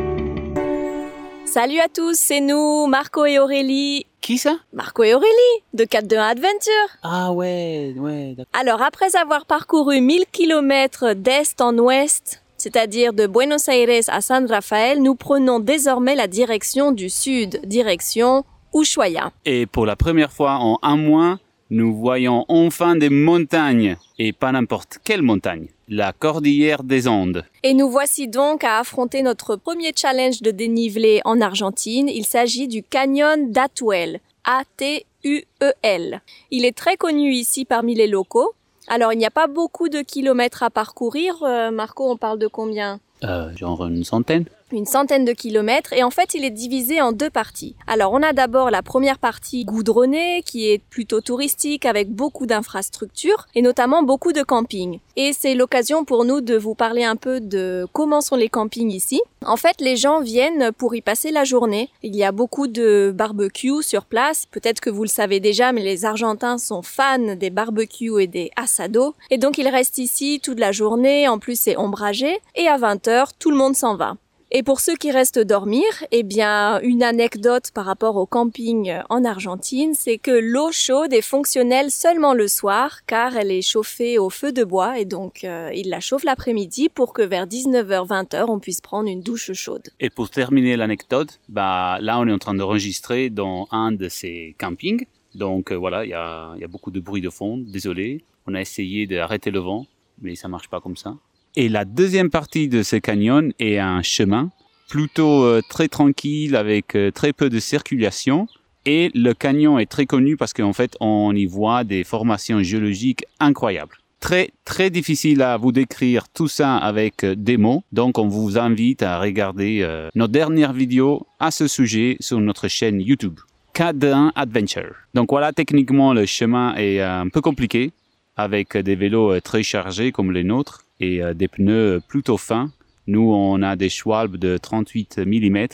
Salut 1.45 1.79
à 1.79 1.88
tous, 1.88 2.15
c'est 2.15 2.41
nous, 2.41 2.88
Marco 2.88 3.25
et 3.25 3.39
Aurélie. 3.39 4.05
Qui 4.19 4.38
ça? 4.38 4.57
Marco 4.73 5.03
et 5.03 5.13
Aurélie, 5.13 5.63
de 5.73 5.85
421 5.85 6.27
Adventure. 6.27 6.97
Ah 7.03 7.31
ouais, 7.31 7.94
ouais, 7.97 8.35
d'accord. 8.38 8.59
Alors, 8.59 8.81
après 8.81 9.15
avoir 9.15 9.45
parcouru 9.45 10.01
1000 10.01 10.25
km 10.29 11.13
d'est 11.13 11.61
en 11.61 11.77
ouest, 11.77 12.44
c'est-à-dire 12.57 13.13
de 13.13 13.27
Buenos 13.27 13.69
Aires 13.69 14.03
à 14.09 14.19
San 14.19 14.45
Rafael, 14.45 15.01
nous 15.01 15.15
prenons 15.15 15.61
désormais 15.61 16.15
la 16.15 16.27
direction 16.27 16.91
du 16.91 17.09
sud, 17.09 17.61
direction 17.65 18.44
Ushuaia. 18.74 19.31
Et 19.46 19.66
pour 19.66 19.86
la 19.86 19.96
première 19.96 20.31
fois 20.31 20.58
en 20.60 20.80
un 20.81 20.98
mois, 20.98 21.40
nous 21.69 21.96
voyons 21.96 22.46
enfin 22.48 22.96
des 22.96 23.10
montagnes. 23.10 23.98
Et 24.19 24.31
pas 24.31 24.52
n'importe 24.52 25.00
quelle 25.04 25.22
montagne. 25.22 25.68
La 25.90 26.14
cordillère 26.14 26.84
des 26.84 27.08
Andes. 27.08 27.46
Et 27.64 27.74
nous 27.74 27.90
voici 27.90 28.28
donc 28.28 28.64
à 28.64 28.80
affronter 28.80 29.22
notre 29.22 29.56
premier 29.56 29.92
challenge 29.96 30.42
de 30.42 30.52
dénivelé 30.52 31.22
en 31.25 31.42
Argentine. 31.42 32.10
Il 32.10 32.25
s'agit 32.25 32.68
du 32.68 32.84
canyon 32.84 33.52
d'Atuel. 33.52 34.19
A-T-U-E-L. 34.46 36.22
Il 36.52 36.66
est 36.66 36.78
très 36.78 36.96
connu 36.96 37.34
ici 37.34 37.66
parmi 37.66 37.96
les 37.96 38.08
locaux. 38.08 38.54
Alors, 38.88 39.12
il 39.12 39.18
n'y 39.18 39.25
a 39.25 39.31
pas 39.31 39.48
beaucoup 39.48 39.90
de 39.90 40.02
kilomètres 40.02 40.64
à 40.64 40.69
parcourir. 40.69 41.36
Euh, 41.44 41.72
Marco, 41.72 42.10
on 42.10 42.16
parle 42.16 42.40
de 42.40 42.48
combien? 42.48 43.02
Euh, 43.24 43.54
genre 43.58 43.86
une 43.86 44.06
centaine 44.06 44.46
une 44.72 44.86
centaine 44.86 45.25
de 45.25 45.31
kilomètres 45.31 45.94
et 45.94 46.04
en 46.04 46.10
fait 46.10 46.34
il 46.34 46.44
est 46.44 46.52
divisé 46.52 47.02
en 47.02 47.12
deux 47.12 47.30
parties. 47.30 47.75
Alors 47.88 48.12
on 48.14 48.22
a 48.22 48.34
d'abord 48.34 48.69
la 48.69 48.81
première 48.81 49.18
partie 49.18 49.66
goudronnée 49.66 50.42
qui 50.46 50.69
est 50.69 50.80
plutôt 50.80 51.22
touristique 51.22 51.86
avec 51.86 52.10
beaucoup 52.10 52.46
d'infrastructures 52.46 53.48
et 53.56 53.62
notamment 53.62 54.04
beaucoup 54.04 54.34
de 54.34 54.44
campings. 54.44 55.00
Et 55.16 55.31
c'est 55.34 55.56
l'occasion 55.56 56.06
pour 56.06 56.25
nous 56.25 56.42
de 56.42 56.58
vous 56.58 56.75
parler 56.75 57.04
un 57.04 57.16
peu 57.16 57.40
de 57.40 57.88
comment 57.94 58.22
sont 58.22 58.36
les 58.36 58.50
campings 58.50 58.92
ici. 58.92 59.22
En 59.46 59.58
fait 59.58 59.80
les 59.80 59.96
gens 59.96 60.19
viennent 60.19 60.72
pour 60.78 60.96
y 60.96 61.02
passer 61.02 61.31
la 61.31 61.44
journée. 61.44 61.90
Il 62.04 62.16
y 62.16 62.24
a 62.24 62.31
beaucoup 62.31 62.68
de 62.68 63.14
barbecues 63.16 63.84
sur 63.84 64.06
place. 64.06 64.46
Peut-être 64.46 64.81
que 64.81 64.90
vous 64.90 65.04
le 65.04 65.10
savez 65.10 65.40
déjà 65.40 65.72
mais 65.72 65.84
les 65.84 66.06
Argentins 66.06 66.58
sont 66.58 66.81
fans 66.81 67.36
des 67.36 67.50
barbecues 67.50 68.22
et 68.22 68.28
des 68.28 68.52
asados. 68.56 69.14
Et 69.30 69.38
donc 69.38 69.58
ils 69.58 69.69
restent 69.69 69.98
ici 69.98 70.42
toute 70.44 70.60
la 70.60 70.72
journée. 70.72 71.28
En 71.28 71.40
plus 71.40 71.60
c'est 71.60 71.78
ombragé. 71.78 72.40
Et 72.56 72.68
à 72.68 72.78
20h 72.78 73.30
tout 73.40 73.52
le 73.52 73.58
monde 73.58 73.75
s'en 73.75 73.96
va. 73.96 74.16
Et 74.49 74.63
pour 74.63 74.79
ceux 74.79 74.95
qui 74.95 75.11
restent 75.11 75.39
dormir, 75.39 75.83
eh 76.11 76.23
bien, 76.23 76.79
une 76.79 77.03
anecdote 77.03 77.71
par 77.73 77.83
rapport 77.83 78.15
au 78.15 78.25
camping 78.25 78.94
en 79.09 79.25
Argentine, 79.25 79.94
c'est 79.94 80.17
que 80.17 80.31
l'eau 80.31 80.71
chaude 80.71 81.11
est 81.11 81.21
fonctionnelle 81.21 81.91
seulement 81.91 82.33
le 82.33 82.47
soir, 82.47 83.05
car 83.05 83.35
elle 83.35 83.51
est 83.51 83.61
chauffée 83.61 84.17
au 84.17 84.29
feu 84.29 84.53
de 84.53 84.63
bois, 84.63 84.99
et 84.99 85.05
donc 85.05 85.44
euh, 85.44 85.69
ils 85.75 85.89
la 85.89 85.99
chauffent 85.99 86.23
l'après-midi 86.23 86.88
pour 86.88 87.11
que 87.11 87.21
vers 87.21 87.45
19h-20h, 87.45 88.45
on 88.47 88.59
puisse 88.59 88.79
prendre 88.79 89.09
une 89.09 89.19
douche 89.19 89.51
chaude. 89.51 89.89
Et 89.99 90.09
pour 90.09 90.29
terminer 90.29 90.77
l'anecdote, 90.77 91.41
bah, 91.49 91.97
là 91.99 92.17
on 92.17 92.25
est 92.25 92.31
en 92.31 92.39
train 92.39 92.53
d'enregistrer 92.53 93.29
dans 93.29 93.67
un 93.71 93.91
de 93.91 94.07
ces 94.07 94.55
campings. 94.57 95.05
Donc 95.35 95.73
euh, 95.73 95.75
voilà, 95.75 96.05
il 96.05 96.11
y 96.11 96.13
a, 96.13 96.53
il 96.55 96.61
y 96.61 96.63
a 96.63 96.69
beaucoup 96.69 96.91
de 96.91 97.01
bruit 97.01 97.21
de 97.21 97.29
fond, 97.29 97.57
désolé. 97.57 98.23
On 98.45 98.55
a 98.55 98.61
essayé 98.61 99.07
d'arrêter 99.07 99.51
le 99.51 99.59
vent, 99.59 99.88
mais 100.21 100.35
ça 100.35 100.47
marche 100.47 100.69
pas 100.69 100.79
comme 100.79 100.95
ça. 100.95 101.17
Et 101.59 101.69
la 101.69 101.86
deuxième 101.86 102.30
partie 102.30 102.68
de 102.68 102.83
ce 102.83 102.98
canyon 102.98 103.51
est 103.57 103.80
un 103.80 104.04
chemin 104.04 104.51
plutôt 104.89 105.44
euh, 105.44 105.63
très 105.68 105.88
tranquille 105.88 106.56
avec 106.56 106.95
euh, 106.95 107.09
très 107.09 107.33
peu 107.33 107.50
de 107.50 107.59
circulation. 107.59 108.48
Et 108.86 109.09
le 109.15 109.33
canyon 109.33 109.80
est 109.80 109.88
très 109.88 110.06
connu 110.06 110.38
parce 110.38 110.54
qu'en 110.54 110.71
fait, 110.71 110.95
on 110.99 111.35
y 111.35 111.47
voit 111.47 111.83
des 111.83 112.04
formations 112.04 112.61
géologiques 112.61 113.26
incroyables. 113.40 113.97
Très, 114.19 114.52
très 114.66 114.92
difficile 114.92 115.42
à 115.42 115.57
vous 115.57 115.71
décrire 115.71 116.30
tout 116.30 116.47
ça 116.47 116.78
avec 116.78 117.23
euh, 117.23 117.33
des 117.35 117.57
mots. 117.57 117.83
Donc, 117.92 118.19
on 118.19 118.28
vous 118.28 118.59
invite 118.59 119.02
à 119.02 119.19
regarder 119.19 119.83
nos 120.14 120.28
dernières 120.28 120.73
vidéos 120.73 121.26
à 121.40 121.49
ce 121.49 121.68
sujet 121.68 122.18
sur 122.19 122.40
notre 122.40 122.68
chaîne 122.68 123.02
YouTube. 123.02 123.40
K1 123.73 124.31
Adventure. 124.35 124.94
Donc 125.16 125.31
voilà, 125.31 125.54
techniquement, 125.54 126.14
le 126.14 126.28
chemin 126.28 126.76
est 126.76 127.02
un 127.02 127.30
peu 127.30 127.42
compliqué 127.42 127.94
avec 128.35 128.78
des 128.78 128.95
vélos 128.95 129.40
très 129.40 129.64
chargés 129.64 130.11
comme 130.11 130.31
les 130.31 130.44
nôtres 130.44 130.83
et 130.99 131.21
euh, 131.21 131.33
des 131.33 131.47
pneus 131.47 132.01
plutôt 132.07 132.37
fins. 132.37 132.71
Nous, 133.07 133.31
on 133.31 133.61
a 133.61 133.75
des 133.75 133.89
Schwalbe 133.89 134.37
de 134.37 134.57
38 134.57 135.19
mm. 135.25 135.68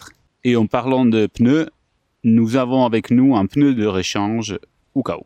Et 0.44 0.56
en 0.56 0.68
parlant 0.68 1.06
de 1.06 1.28
pneus, 1.28 1.70
nous 2.24 2.56
avons 2.56 2.86
avec 2.86 3.12
nous 3.12 3.36
un 3.36 3.46
pneu 3.46 3.74
de 3.74 3.86
rechange 3.86 4.58
au 4.94 5.04
cas 5.04 5.18
où. 5.18 5.24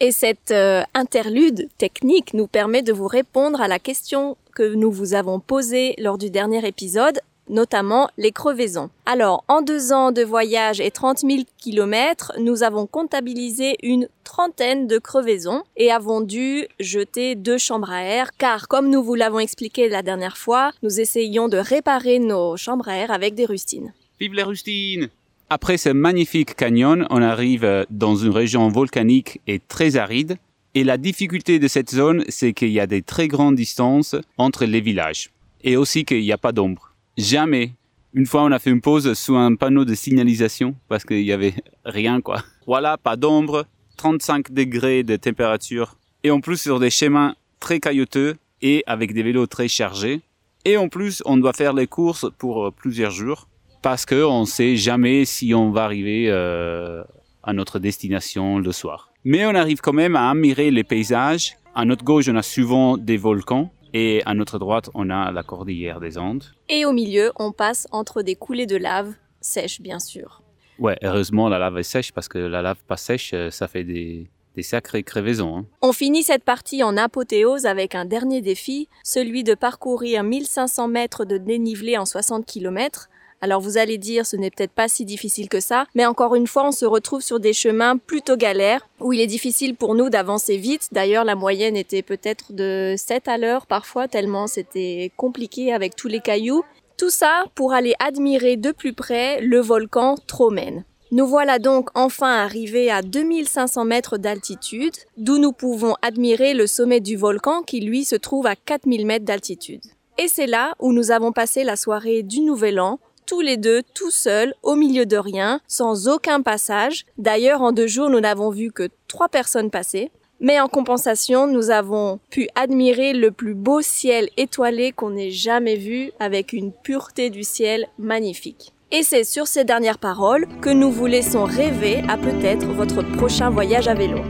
Et 0.00 0.12
cette 0.12 0.52
euh, 0.52 0.82
interlude 0.94 1.68
technique 1.76 2.32
nous 2.32 2.46
permet 2.46 2.82
de 2.82 2.92
vous 2.92 3.08
répondre 3.08 3.60
à 3.60 3.66
la 3.66 3.80
question 3.80 4.36
que 4.54 4.74
nous 4.74 4.92
vous 4.92 5.14
avons 5.14 5.40
posée 5.40 5.94
lors 5.98 6.18
du 6.18 6.30
dernier 6.30 6.64
épisode, 6.66 7.20
notamment 7.48 8.08
les 8.16 8.32
crevaisons. 8.32 8.90
Alors, 9.06 9.44
en 9.48 9.62
deux 9.62 9.92
ans 9.92 10.12
de 10.12 10.22
voyage 10.22 10.80
et 10.80 10.90
30 10.90 11.20
000 11.20 11.42
kilomètres, 11.58 12.32
nous 12.38 12.62
avons 12.62 12.86
comptabilisé 12.86 13.76
une 13.82 14.08
trentaine 14.24 14.86
de 14.86 14.98
crevaisons 14.98 15.62
et 15.76 15.90
avons 15.90 16.20
dû 16.20 16.66
jeter 16.80 17.34
deux 17.34 17.58
chambres 17.58 17.90
à 17.90 18.02
air 18.02 18.30
car, 18.36 18.68
comme 18.68 18.90
nous 18.90 19.02
vous 19.02 19.14
l'avons 19.14 19.38
expliqué 19.38 19.88
la 19.88 20.02
dernière 20.02 20.36
fois, 20.36 20.72
nous 20.82 21.00
essayons 21.00 21.48
de 21.48 21.58
réparer 21.58 22.18
nos 22.18 22.56
chambres 22.56 22.88
à 22.88 22.96
air 22.96 23.10
avec 23.10 23.34
des 23.34 23.46
rustines. 23.46 23.92
Vive 24.20 24.34
les 24.34 24.42
rustines 24.42 25.08
Après 25.50 25.76
ce 25.76 25.88
magnifique 25.90 26.54
canyon, 26.54 27.06
on 27.10 27.22
arrive 27.22 27.86
dans 27.90 28.16
une 28.16 28.30
région 28.32 28.68
volcanique 28.68 29.40
et 29.46 29.60
très 29.60 29.96
aride. 29.96 30.36
Et 30.74 30.84
la 30.84 30.98
difficulté 30.98 31.58
de 31.58 31.66
cette 31.66 31.90
zone, 31.90 32.24
c'est 32.28 32.52
qu'il 32.52 32.70
y 32.70 32.80
a 32.80 32.86
des 32.86 33.02
très 33.02 33.26
grandes 33.26 33.56
distances 33.56 34.14
entre 34.36 34.64
les 34.64 34.80
villages. 34.80 35.30
Et 35.64 35.76
aussi 35.76 36.04
qu'il 36.04 36.20
n'y 36.20 36.32
a 36.32 36.38
pas 36.38 36.52
d'ombre. 36.52 36.87
Jamais 37.18 37.72
Une 38.14 38.26
fois, 38.26 38.44
on 38.44 38.52
a 38.52 38.60
fait 38.60 38.70
une 38.70 38.80
pause 38.80 39.12
sous 39.14 39.34
un 39.34 39.56
panneau 39.56 39.84
de 39.84 39.94
signalisation 39.94 40.76
parce 40.88 41.04
qu'il 41.04 41.22
y 41.22 41.32
avait 41.32 41.54
rien, 41.84 42.20
quoi. 42.20 42.44
Voilà, 42.64 42.96
pas 42.96 43.16
d'ombre, 43.16 43.66
35 43.96 44.52
degrés 44.52 45.02
de 45.02 45.16
température 45.16 45.96
et 46.22 46.30
en 46.30 46.40
plus 46.40 46.60
sur 46.60 46.78
des 46.78 46.90
chemins 46.90 47.34
très 47.58 47.80
caillouteux 47.80 48.36
et 48.62 48.84
avec 48.86 49.14
des 49.14 49.24
vélos 49.24 49.48
très 49.48 49.66
chargés. 49.66 50.20
Et 50.64 50.76
en 50.76 50.88
plus, 50.88 51.20
on 51.26 51.36
doit 51.36 51.52
faire 51.52 51.72
les 51.72 51.88
courses 51.88 52.26
pour 52.38 52.66
euh, 52.66 52.70
plusieurs 52.70 53.10
jours 53.10 53.48
parce 53.82 54.06
qu'on 54.06 54.42
ne 54.42 54.46
sait 54.46 54.76
jamais 54.76 55.24
si 55.24 55.54
on 55.54 55.72
va 55.72 55.84
arriver 55.84 56.26
euh, 56.28 57.02
à 57.42 57.52
notre 57.52 57.80
destination 57.80 58.60
le 58.60 58.70
soir. 58.70 59.10
Mais 59.24 59.44
on 59.44 59.56
arrive 59.56 59.80
quand 59.80 59.92
même 59.92 60.14
à 60.14 60.30
admirer 60.30 60.70
les 60.70 60.84
paysages. 60.84 61.56
À 61.74 61.84
notre 61.84 62.04
gauche, 62.04 62.28
on 62.28 62.36
a 62.36 62.42
souvent 62.42 62.96
des 62.96 63.16
volcans 63.16 63.72
et 63.94 64.22
à 64.26 64.34
notre 64.34 64.58
droite, 64.58 64.90
on 64.94 65.10
a 65.10 65.30
la 65.30 65.42
cordillère 65.42 66.00
des 66.00 66.18
Andes. 66.18 66.44
Et 66.68 66.84
au 66.84 66.92
milieu, 66.92 67.32
on 67.36 67.52
passe 67.52 67.86
entre 67.92 68.22
des 68.22 68.34
coulées 68.34 68.66
de 68.66 68.76
lave, 68.76 69.14
sèches 69.40 69.80
bien 69.80 69.98
sûr. 69.98 70.42
Ouais, 70.78 70.96
heureusement, 71.02 71.48
la 71.48 71.58
lave 71.58 71.78
est 71.78 71.82
sèche 71.82 72.12
parce 72.12 72.28
que 72.28 72.38
la 72.38 72.62
lave 72.62 72.78
pas 72.86 72.96
sèche, 72.96 73.32
euh, 73.34 73.50
ça 73.50 73.66
fait 73.66 73.82
des, 73.84 74.28
des 74.54 74.62
sacrées 74.62 75.02
crevaisons. 75.02 75.56
hein. 75.58 75.66
On 75.82 75.92
finit 75.92 76.22
cette 76.22 76.44
partie 76.44 76.82
en 76.84 76.96
apothéose 76.96 77.66
avec 77.66 77.94
un 77.96 78.04
dernier 78.04 78.40
défi, 78.42 78.88
celui 79.02 79.42
de 79.42 79.54
parcourir 79.54 80.22
1500 80.22 80.86
mètres 80.88 81.24
de 81.24 81.36
dénivelé 81.36 81.98
en 81.98 82.04
60 82.04 82.46
km. 82.46 83.08
Alors 83.40 83.60
vous 83.60 83.78
allez 83.78 83.98
dire, 83.98 84.26
ce 84.26 84.36
n'est 84.36 84.50
peut-être 84.50 84.72
pas 84.72 84.88
si 84.88 85.04
difficile 85.04 85.48
que 85.48 85.60
ça, 85.60 85.86
mais 85.94 86.06
encore 86.06 86.34
une 86.34 86.48
fois, 86.48 86.66
on 86.66 86.72
se 86.72 86.84
retrouve 86.84 87.20
sur 87.20 87.38
des 87.38 87.52
chemins 87.52 87.96
plutôt 87.96 88.36
galères, 88.36 88.88
où 89.00 89.12
il 89.12 89.20
est 89.20 89.28
difficile 89.28 89.76
pour 89.76 89.94
nous 89.94 90.10
d'avancer 90.10 90.56
vite. 90.56 90.88
D'ailleurs, 90.90 91.24
la 91.24 91.36
moyenne 91.36 91.76
était 91.76 92.02
peut-être 92.02 92.52
de 92.52 92.94
7 92.96 93.28
à 93.28 93.38
l'heure 93.38 93.66
parfois, 93.66 94.08
tellement 94.08 94.46
c'était 94.48 95.12
compliqué 95.16 95.72
avec 95.72 95.94
tous 95.94 96.08
les 96.08 96.20
cailloux. 96.20 96.64
Tout 96.96 97.10
ça 97.10 97.44
pour 97.54 97.72
aller 97.72 97.94
admirer 98.00 98.56
de 98.56 98.72
plus 98.72 98.92
près 98.92 99.40
le 99.40 99.60
volcan 99.60 100.16
Tromen. 100.26 100.84
Nous 101.10 101.26
voilà 101.26 101.58
donc 101.58 101.88
enfin 101.94 102.30
arrivés 102.30 102.90
à 102.90 103.00
2500 103.00 103.84
mètres 103.84 104.18
d'altitude, 104.18 104.94
d'où 105.16 105.38
nous 105.38 105.52
pouvons 105.52 105.94
admirer 106.02 106.54
le 106.54 106.66
sommet 106.66 107.00
du 107.00 107.16
volcan 107.16 107.62
qui 107.62 107.80
lui 107.80 108.04
se 108.04 108.16
trouve 108.16 108.46
à 108.46 108.56
4000 108.56 109.06
mètres 109.06 109.24
d'altitude. 109.24 109.80
Et 110.18 110.26
c'est 110.26 110.46
là 110.46 110.74
où 110.80 110.92
nous 110.92 111.12
avons 111.12 111.30
passé 111.30 111.62
la 111.62 111.76
soirée 111.76 112.24
du 112.24 112.40
Nouvel 112.40 112.80
An, 112.80 112.98
tous 113.28 113.42
les 113.42 113.58
deux, 113.58 113.82
tout 113.94 114.10
seuls, 114.10 114.54
au 114.62 114.74
milieu 114.74 115.04
de 115.04 115.18
rien, 115.18 115.60
sans 115.68 116.08
aucun 116.08 116.40
passage. 116.40 117.04
D'ailleurs, 117.18 117.60
en 117.60 117.72
deux 117.72 117.86
jours, 117.86 118.08
nous 118.08 118.20
n'avons 118.20 118.48
vu 118.48 118.72
que 118.72 118.88
trois 119.06 119.28
personnes 119.28 119.70
passer. 119.70 120.10
Mais 120.40 120.60
en 120.60 120.68
compensation, 120.68 121.46
nous 121.46 121.70
avons 121.70 122.20
pu 122.30 122.48
admirer 122.54 123.12
le 123.12 123.30
plus 123.30 123.54
beau 123.54 123.82
ciel 123.82 124.30
étoilé 124.36 124.92
qu'on 124.92 125.16
ait 125.16 125.30
jamais 125.30 125.76
vu 125.76 126.10
avec 126.20 126.52
une 126.52 126.72
pureté 126.72 127.28
du 127.28 127.42
ciel 127.42 127.86
magnifique. 127.98 128.72
Et 128.92 129.02
c'est 129.02 129.24
sur 129.24 129.46
ces 129.46 129.64
dernières 129.64 129.98
paroles 129.98 130.46
que 130.62 130.70
nous 130.70 130.90
vous 130.90 131.06
laissons 131.06 131.44
rêver 131.44 132.02
à 132.08 132.16
peut-être 132.16 132.66
votre 132.66 133.02
prochain 133.16 133.50
voyage 133.50 133.88
à 133.88 133.94
vélo. 133.94 134.20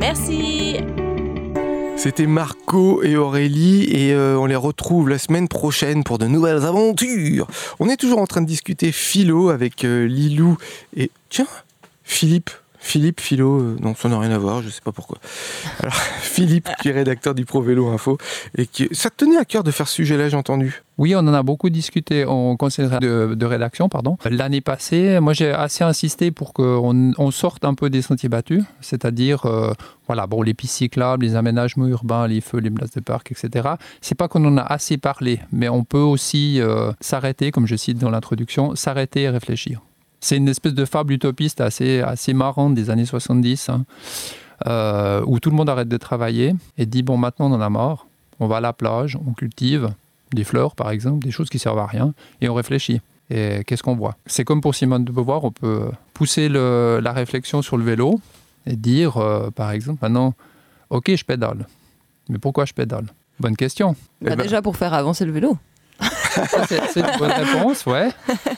Merci 0.00 0.76
C'était 1.96 2.26
Marco 2.26 3.02
et 3.02 3.16
Aurélie 3.16 3.84
et 3.84 4.12
euh, 4.12 4.38
on 4.38 4.44
les 4.44 4.54
retrouve 4.54 5.08
la 5.08 5.18
semaine 5.18 5.48
prochaine 5.48 6.04
pour 6.04 6.18
de 6.18 6.26
nouvelles 6.26 6.64
aventures. 6.64 7.46
On 7.80 7.88
est 7.88 7.96
toujours 7.96 8.20
en 8.20 8.26
train 8.26 8.42
de 8.42 8.46
discuter 8.46 8.92
philo 8.92 9.48
avec 9.48 9.82
euh, 9.84 10.06
Lilou 10.06 10.58
et 10.94 11.10
tiens, 11.30 11.48
Philippe. 12.04 12.50
Philippe, 12.86 13.20
philo, 13.20 13.60
euh, 13.60 13.76
non, 13.80 13.96
ça 13.96 14.08
n'a 14.08 14.16
rien 14.20 14.30
à 14.30 14.38
voir, 14.38 14.62
je 14.62 14.68
sais 14.68 14.80
pas 14.80 14.92
pourquoi. 14.92 15.18
Alors, 15.80 15.94
Philippe, 16.20 16.68
qui 16.80 16.88
est 16.88 16.92
rédacteur 16.92 17.34
du 17.34 17.44
Pro 17.44 17.60
Vélo 17.60 17.88
Info, 17.88 18.16
et 18.56 18.66
qui, 18.66 18.88
ça 18.92 19.10
te 19.10 19.24
tenait 19.24 19.36
à 19.36 19.44
cœur 19.44 19.64
de 19.64 19.72
faire 19.72 19.88
ce 19.88 19.96
sujet-là, 19.96 20.28
j'ai 20.28 20.36
entendu? 20.36 20.84
Oui, 20.96 21.14
on 21.16 21.18
en 21.18 21.34
a 21.34 21.42
beaucoup 21.42 21.68
discuté 21.68 22.24
en 22.24 22.56
conseil 22.56 22.88
de, 23.00 23.34
de 23.34 23.46
rédaction. 23.46 23.88
pardon. 23.88 24.16
L'année 24.30 24.60
passée, 24.60 25.18
moi 25.18 25.32
j'ai 25.32 25.50
assez 25.50 25.82
insisté 25.82 26.30
pour 26.30 26.54
qu'on 26.54 27.12
on 27.18 27.30
sorte 27.32 27.64
un 27.64 27.74
peu 27.74 27.90
des 27.90 28.02
sentiers 28.02 28.28
battus, 28.28 28.62
c'est-à-dire 28.80 29.46
euh, 29.46 29.72
voilà, 30.06 30.28
bon, 30.28 30.42
les 30.42 30.54
pistes 30.54 30.76
cyclables, 30.76 31.24
les 31.24 31.34
aménagements 31.34 31.88
urbains, 31.88 32.28
les 32.28 32.40
feux, 32.40 32.58
les 32.58 32.70
places 32.70 32.92
de 32.92 33.00
parc, 33.00 33.32
etc. 33.32 33.68
C'est 34.00 34.14
pas 34.14 34.28
qu'on 34.28 34.44
en 34.44 34.56
a 34.56 34.62
assez 34.62 34.96
parlé, 34.96 35.40
mais 35.50 35.68
on 35.68 35.82
peut 35.82 35.98
aussi 35.98 36.60
euh, 36.60 36.92
s'arrêter, 37.00 37.50
comme 37.50 37.66
je 37.66 37.74
cite 37.74 37.98
dans 37.98 38.10
l'introduction, 38.10 38.76
s'arrêter 38.76 39.22
et 39.22 39.28
réfléchir. 39.28 39.82
C'est 40.26 40.36
une 40.38 40.48
espèce 40.48 40.74
de 40.74 40.84
fable 40.84 41.12
utopiste 41.12 41.60
assez, 41.60 42.00
assez 42.00 42.34
marrante 42.34 42.74
des 42.74 42.90
années 42.90 43.06
70, 43.06 43.68
hein, 43.68 43.84
euh, 44.66 45.22
où 45.24 45.38
tout 45.38 45.50
le 45.50 45.56
monde 45.56 45.68
arrête 45.68 45.86
de 45.88 45.96
travailler 45.96 46.52
et 46.78 46.84
dit 46.84 47.04
bon, 47.04 47.16
maintenant 47.16 47.48
on 47.48 47.54
en 47.54 47.60
a 47.60 47.70
marre, 47.70 48.08
on 48.40 48.48
va 48.48 48.56
à 48.56 48.60
la 48.60 48.72
plage, 48.72 49.16
on 49.24 49.34
cultive 49.34 49.90
des 50.32 50.42
fleurs 50.42 50.74
par 50.74 50.90
exemple, 50.90 51.24
des 51.24 51.30
choses 51.30 51.48
qui 51.48 51.60
servent 51.60 51.78
à 51.78 51.86
rien, 51.86 52.12
et 52.40 52.48
on 52.48 52.54
réfléchit. 52.54 53.00
Et 53.30 53.62
qu'est-ce 53.68 53.84
qu'on 53.84 53.94
voit? 53.94 54.16
C'est 54.26 54.44
comme 54.44 54.60
pour 54.60 54.74
Simone 54.74 55.04
de 55.04 55.12
Beauvoir, 55.12 55.44
on 55.44 55.52
peut 55.52 55.90
pousser 56.12 56.48
le- 56.48 56.98
la 57.00 57.12
réflexion 57.12 57.62
sur 57.62 57.76
le 57.76 57.84
vélo 57.84 58.20
et 58.66 58.74
dire, 58.74 59.18
euh, 59.18 59.50
par 59.52 59.70
exemple, 59.70 60.00
maintenant, 60.02 60.34
ok, 60.90 61.14
je 61.14 61.24
pédale, 61.24 61.68
mais 62.28 62.38
pourquoi 62.38 62.64
je 62.64 62.72
pédale? 62.72 63.06
Bonne 63.38 63.54
question. 63.56 63.92
Bah, 64.20 64.30
Eh 64.32 64.36
ben- 64.36 64.42
Déjà 64.42 64.60
pour 64.60 64.76
faire 64.76 64.92
avancer 64.92 65.24
le 65.24 65.30
vélo. 65.30 65.56
C'est 66.68 67.00
une 67.00 67.18
bonne 67.18 67.30
réponse, 67.32 67.86
ouais. 67.86 68.10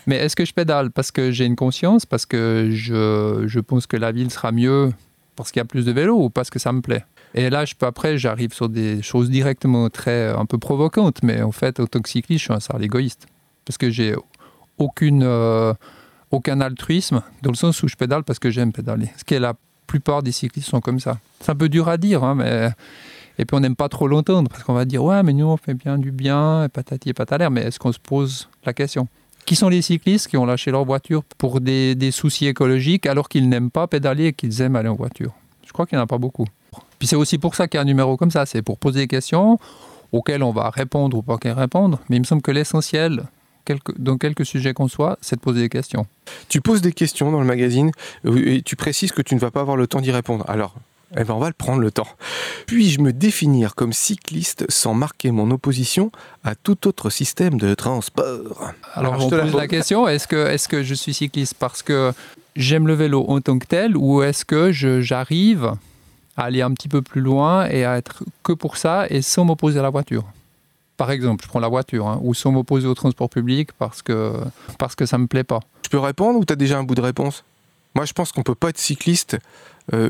Mais 0.07 0.17
est-ce 0.17 0.37
que 0.37 0.45
je 0.45 0.53
pédale? 0.53 0.91
Parce 0.91 1.11
que 1.11 1.31
j'ai 1.31 1.45
une 1.45 1.57
conscience, 1.57 2.07
parce 2.07 2.27
que 2.27 2.71
je, 2.73 3.45
je 3.47 3.61
pense 3.61 3.87
que 3.87 3.97
la 3.97 4.13
ville 4.13 4.31
sera 4.31 4.53
mieux 4.53 4.93
parce 5.39 5.53
qu'il 5.53 5.61
y 5.61 5.63
a 5.63 5.67
plus 5.67 5.85
de 5.85 5.93
vélos 5.93 6.25
ou 6.25 6.31
parce 6.31 6.51
que 6.51 6.59
ça 6.59 6.73
me 6.73 6.81
plaît 6.81 7.05
Et 7.35 7.49
là, 7.49 7.65
je 7.65 7.75
peux, 7.75 7.87
après, 7.87 8.19
j'arrive 8.19 8.53
sur 8.53 8.69
des 8.69 9.03
choses 9.03 9.31
directement 9.31 9.89
très 9.89 10.29
un 10.31 10.47
peu 10.47 10.59
provocantes, 10.59 11.23
mais 11.23 11.43
en 11.43 11.53
fait, 11.53 11.79
en 11.79 11.87
tant 11.87 12.01
que 12.01 12.09
cycliste, 12.09 12.41
je 12.41 12.45
suis 12.47 12.53
un 12.53 12.61
sale 12.61 12.83
égoïste 12.83 13.27
parce 13.65 13.79
que 13.79 13.89
j'ai 13.91 14.17
aucune, 14.79 15.23
euh, 15.23 15.75
aucun 16.31 16.61
altruisme 16.61 17.23
dans 17.43 17.51
le 17.51 17.57
sens 17.57 17.83
où 17.83 17.89
je 17.89 17.95
pédale 17.95 18.25
parce 18.25 18.39
que 18.39 18.51
j'aime 18.51 18.73
pédaler. 18.73 19.11
Ce 19.17 19.25
qui 19.25 19.35
est 19.35 19.41
la 19.41 19.55
plupart 19.87 20.23
des 20.23 20.33
cyclistes 20.33 20.69
sont 20.69 20.81
comme 20.81 21.01
ça. 21.01 21.19
C'est 21.41 21.53
un 21.53 21.57
peu 21.57 21.69
dur 21.69 21.89
à 21.89 21.97
dire, 21.97 22.25
hein, 22.25 22.35
mais 22.35 22.71
et 23.39 23.45
puis 23.45 23.57
on 23.57 23.61
n'aime 23.61 23.77
pas 23.77 23.89
trop 23.89 24.09
l'entendre 24.09 24.49
parce 24.51 24.63
qu'on 24.65 24.75
va 24.75 24.85
dire 24.85 25.03
ouais 25.05 25.23
mais 25.23 25.33
nous 25.33 25.47
on 25.47 25.57
fait 25.57 25.75
bien 25.75 25.99
du 25.99 26.11
bien 26.11 26.65
et 26.65 26.69
patati 26.69 27.11
et 27.11 27.15
patalaire 27.15 27.51
mais 27.51 27.63
est-ce 27.63 27.79
qu'on 27.79 27.93
se 27.93 27.99
pose 27.99 28.49
la 28.65 28.73
question? 28.73 29.09
Qui 29.49 29.57
sont 29.57 29.71
les 29.71 29.81
cyclistes 29.81 30.29
qui 30.29 30.37
ont 30.37 30.45
lâché 30.45 30.71
leur 30.71 30.85
voiture 30.85 31.25
pour 31.39 31.63
des, 31.63 32.11
soucis 32.11 32.47
écologiques 32.47 33.07
alors 33.07 33.31
qu'ils 33.31 33.49
n'aiment 33.49 33.71
pas 33.71 33.87
pédaler 33.87 34.27
et 34.27 34.33
qu'ils 34.35 34.61
aiment 34.61 34.77
aller 34.77 34.91
en 34.91 34.95
voiture? 34.95 35.33
Je 35.67 35.73
crois 35.73 35.87
qu'il 35.87 35.97
n'y 35.97 36.01
en 36.01 36.05
a 36.05 36.07
pas 36.07 36.19
beaucoup. 36.19 36.45
Puis 36.99 37.09
c'est 37.09 37.17
aussi 37.17 37.39
pour 37.39 37.55
ça 37.55 37.67
qu'il 37.67 37.79
y 37.79 37.81
a 37.81 37.83
un 37.83 37.87
numéro 37.87 38.19
comme 38.19 38.31
ça, 38.31 38.45
c'est 38.45 38.61
pour 38.61 38.77
poser 38.77 39.01
des 39.01 39.07
questions 39.07 39.59
auxquelles 40.13 40.43
on 40.43 40.53
va 40.53 40.69
répondre 40.69 41.17
ou 41.17 41.23
pas 41.23 41.39
répondre, 41.55 41.99
mais 42.11 42.17
il 42.17 42.21
me 42.21 42.25
semble 42.25 42.43
que 42.43 42.51
l'essentiel, 42.51 43.25
dans 43.99 44.19
quelques 44.19 44.45
sujets 44.45 44.75
qu'on 44.75 44.89
soit, 44.89 45.19
c'est 45.23 45.37
de 45.37 45.41
poser 45.41 45.61
des 45.61 45.69
questions. 45.69 46.07
Tu 46.51 46.61
poses 46.61 46.83
des 46.83 46.93
questions 46.93 47.33
dans 47.33 47.41
le 47.41 47.47
magazine 47.47 47.91
euh, 48.27 48.55
et 48.57 48.63
tu 48.63 48.77
précises 48.77 49.13
que 49.13 49.23
tu 49.23 49.35
ne 49.35 49.41
vas 49.41 49.51
pas 49.51 49.61
avoir 49.61 49.77
le 49.77 49.87
temps 49.87 50.01
d'y 50.01 50.11
répondre. 50.11 50.45
Alors, 50.49 50.75
eh 51.17 51.25
ben, 51.25 51.35
on 51.35 51.39
va 51.39 51.49
le 51.49 51.55
prendre 51.55 51.81
le 51.81 51.91
temps. 51.91 52.09
Puis-je 52.67 53.01
me 53.01 53.13
définir 53.13 53.75
comme 53.75 53.93
cycliste 53.93 54.67
sans 54.71 54.95
marquer 54.95 55.31
mon 55.31 55.51
opposition 55.51 56.11
à 56.45 56.55
tout 56.55 56.87
autre 56.87 57.11
système 57.11 57.59
de 57.59 57.75
transport? 57.75 58.73
Alors, 58.95 59.15
Alors, 59.15 59.21
je 59.21 59.25
on 59.27 59.31
te 59.31 59.35
la 59.37 59.43
pose 59.45 59.55
la 59.55 59.69
question 59.69 60.07
est-ce 60.09 60.27
que, 60.29 60.47
est 60.49 60.69
que 60.69 60.83
je 60.83 60.95
suis 60.95 61.15
cycliste 61.15 61.55
parce 61.59 61.83
que 61.83 62.13
j'aime 62.57 62.87
le 62.87 62.95
vélo 62.95 63.25
en 63.29 63.41
tant 63.41 63.59
que 63.59 63.67
tel 63.67 63.97
ou 63.97 64.23
est-ce 64.23 64.45
que 64.45 64.71
je- 64.73 65.01
j'arrive 65.01 65.73
à 66.37 66.43
aller 66.45 66.63
un 66.63 66.73
petit 66.73 66.89
peu 66.89 67.03
plus 67.03 67.21
loin 67.21 67.67
et 67.69 67.85
à 67.85 67.97
être 67.97 68.23
que 68.43 68.53
pour 68.53 68.77
ça 68.77 69.07
et 69.09 69.23
sans 69.23 69.45
m'opposer 69.45 69.79
à 69.79 69.83
la 69.83 69.91
voiture? 69.91 70.25
Par 70.97 71.11
exemple, 71.11 71.45
je 71.45 71.49
prends 71.49 71.61
la 71.61 71.69
voiture 71.69 72.07
hein, 72.09 72.19
ou 72.23 72.35
sans 72.35 72.51
m'opposer 72.53 72.87
au 72.89 72.95
transport 72.95 73.31
public 73.31 73.71
parce 73.79 74.03
que, 74.03 74.33
parce 74.79 74.95
que 74.95 75.07
ça 75.07 75.17
me 75.17 75.27
plaît 75.27 75.45
pas. 75.45 75.61
Je 75.85 75.89
peux 75.89 75.99
répondre 76.01 76.39
ou 76.39 76.45
tu 76.45 76.53
as 76.53 76.57
déjà 76.57 76.79
un 76.79 76.83
bout 76.83 76.97
de 76.97 77.01
réponse? 77.01 77.45
Moi, 77.95 78.05
je 78.05 78.13
pense 78.13 78.31
qu'on 78.33 78.43
peut 78.43 78.55
pas 78.55 78.69
être 78.71 78.79
cycliste 78.79 79.39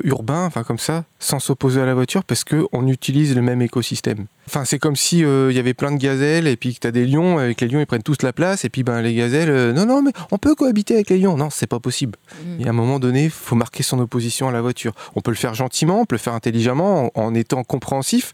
urbain, 0.04 0.44
enfin 0.44 0.64
comme 0.64 0.78
ça, 0.78 1.04
sans 1.18 1.38
s'opposer 1.38 1.80
à 1.80 1.86
la 1.86 1.94
voiture 1.94 2.24
parce 2.24 2.44
qu'on 2.44 2.86
utilise 2.88 3.34
le 3.34 3.42
même 3.42 3.62
écosystème. 3.62 4.26
Enfin, 4.48 4.64
c'est 4.64 4.78
comme 4.78 4.96
si 4.96 5.26
euh, 5.26 5.50
il 5.50 5.56
y 5.58 5.60
avait 5.60 5.74
plein 5.74 5.92
de 5.92 5.98
gazelles 5.98 6.46
et 6.46 6.56
puis 6.56 6.74
que 6.74 6.80
tu 6.80 6.86
as 6.86 6.90
des 6.90 7.04
lions, 7.04 7.38
et 7.38 7.54
que 7.54 7.66
les 7.66 7.70
lions 7.70 7.80
ils 7.80 7.86
prennent 7.86 8.02
tous 8.02 8.22
la 8.22 8.32
place 8.32 8.64
et 8.64 8.70
puis 8.70 8.82
ben 8.82 9.02
les 9.02 9.14
gazelles, 9.14 9.50
euh, 9.50 9.74
non, 9.74 9.84
non, 9.84 10.00
mais 10.00 10.10
on 10.30 10.38
peut 10.38 10.54
cohabiter 10.54 10.94
avec 10.94 11.10
les 11.10 11.18
lions. 11.18 11.36
Non, 11.36 11.50
c'est 11.50 11.66
pas 11.66 11.80
possible. 11.80 12.16
Mm. 12.42 12.62
Et 12.62 12.66
à 12.66 12.70
un 12.70 12.72
moment 12.72 12.98
donné, 12.98 13.24
il 13.24 13.30
faut 13.30 13.56
marquer 13.56 13.82
son 13.82 13.98
opposition 13.98 14.48
à 14.48 14.52
la 14.52 14.62
voiture. 14.62 14.94
On 15.16 15.20
peut 15.20 15.32
le 15.32 15.36
faire 15.36 15.52
gentiment, 15.52 16.00
on 16.00 16.06
peut 16.06 16.14
le 16.14 16.20
faire 16.20 16.32
intelligemment, 16.32 17.10
en, 17.14 17.24
en 17.24 17.34
étant 17.34 17.62
compréhensif, 17.62 18.32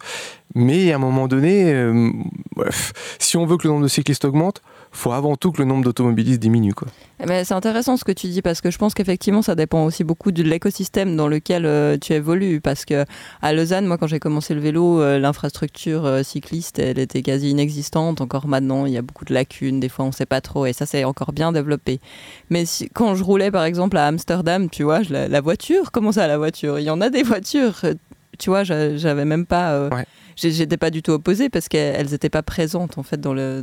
mais 0.55 0.93
à 0.93 0.97
un 0.97 0.99
moment 0.99 1.27
donné, 1.27 1.73
euh, 1.73 2.13
bref, 2.55 2.93
si 3.19 3.37
on 3.37 3.45
veut 3.45 3.57
que 3.57 3.67
le 3.67 3.73
nombre 3.73 3.83
de 3.83 3.89
cyclistes 3.89 4.25
augmente, 4.25 4.63
faut 4.93 5.11
avant 5.11 5.35
tout 5.35 5.51
que 5.51 5.61
le 5.61 5.65
nombre 5.65 5.83
d'automobilistes 5.83 6.39
diminue. 6.39 6.75
Quoi. 6.75 6.87
Eh 7.19 7.27
ben, 7.27 7.45
c'est 7.45 7.55
intéressant 7.55 7.97
ce 7.97 8.05
que 8.05 8.13
tu 8.13 8.29
dis 8.29 8.43
parce 8.43 8.61
que 8.61 8.71
je 8.71 8.79
pense 8.79 8.95
qu'effectivement 8.95 9.43
ça 9.43 9.57
dépend 9.57 9.85
aussi 9.85 10.05
beaucoup 10.05 10.31
de 10.31 10.45
l'écosystème 10.45 11.17
dans 11.17 11.27
lequel 11.27 11.99
tu 11.99 12.13
évolues 12.13 12.61
parce 12.61 12.85
que 12.85 13.05
à 13.43 13.53
Lausanne 13.53 13.87
moi 13.87 13.99
quand 13.99 14.07
j'ai 14.07 14.21
commencé 14.21 14.55
le 14.55 14.61
vélo 14.61 15.03
l'infrastructure 15.19 16.04
euh, 16.07 16.23
cycliste 16.23 16.79
elle 16.79 16.99
était 16.99 17.23
quasi 17.23 17.51
inexistante 17.51 18.21
encore 18.21 18.47
maintenant. 18.47 18.87
Il 18.87 18.93
y 18.93 18.97
a 18.99 19.03
beaucoup 19.03 19.25
de 19.25 19.35
lacunes 19.35 19.81
des 19.81 19.89
fois 19.89 20.05
on 20.05 20.13
sait 20.13 20.27
pas 20.27 20.41
trop 20.41 20.67
et 20.67 20.73
ça 20.73 20.87
c'est 20.87 21.05
encore 21.05 21.33
bien 21.33 21.53
développé. 21.53 22.01
Mais 22.51 22.65
si- 22.67 22.89
quand 22.91 23.15
je 23.15 23.25
roulais 23.25 23.51
par 23.51 23.65
exemple 23.65 23.97
à 23.97 24.07
Amsterdam 24.07 24.69
tu 24.71 24.83
vois 24.85 25.03
je- 25.03 25.13
la, 25.13 25.29
la 25.29 25.41
voiture 25.41 25.91
comment 25.93 26.13
ça 26.13 26.27
la 26.27 26.39
voiture? 26.39 26.79
Il 26.79 26.85
y 26.85 26.91
en 26.91 27.01
a 27.01 27.11
des 27.11 27.23
voitures 27.23 27.81
euh, 27.85 27.95
tu 28.39 28.51
vois 28.51 28.65
j'a- 28.65 28.97
j'avais 28.97 29.25
même 29.25 29.47
pas 29.47 29.73
euh, 29.73 29.91
Ouais. 29.91 30.07
j'étais 30.37 30.77
pas 30.77 30.91
du 30.91 31.03
tout 31.03 31.13
opposée 31.13 31.49
parce 31.49 31.69
qu'elles 31.69 32.15
étaient 32.15 32.31
pas 32.31 32.43
présentes 32.43 32.99
en 32.99 33.03
fait 33.03 33.21
dans 33.21 33.35
le 33.35 33.63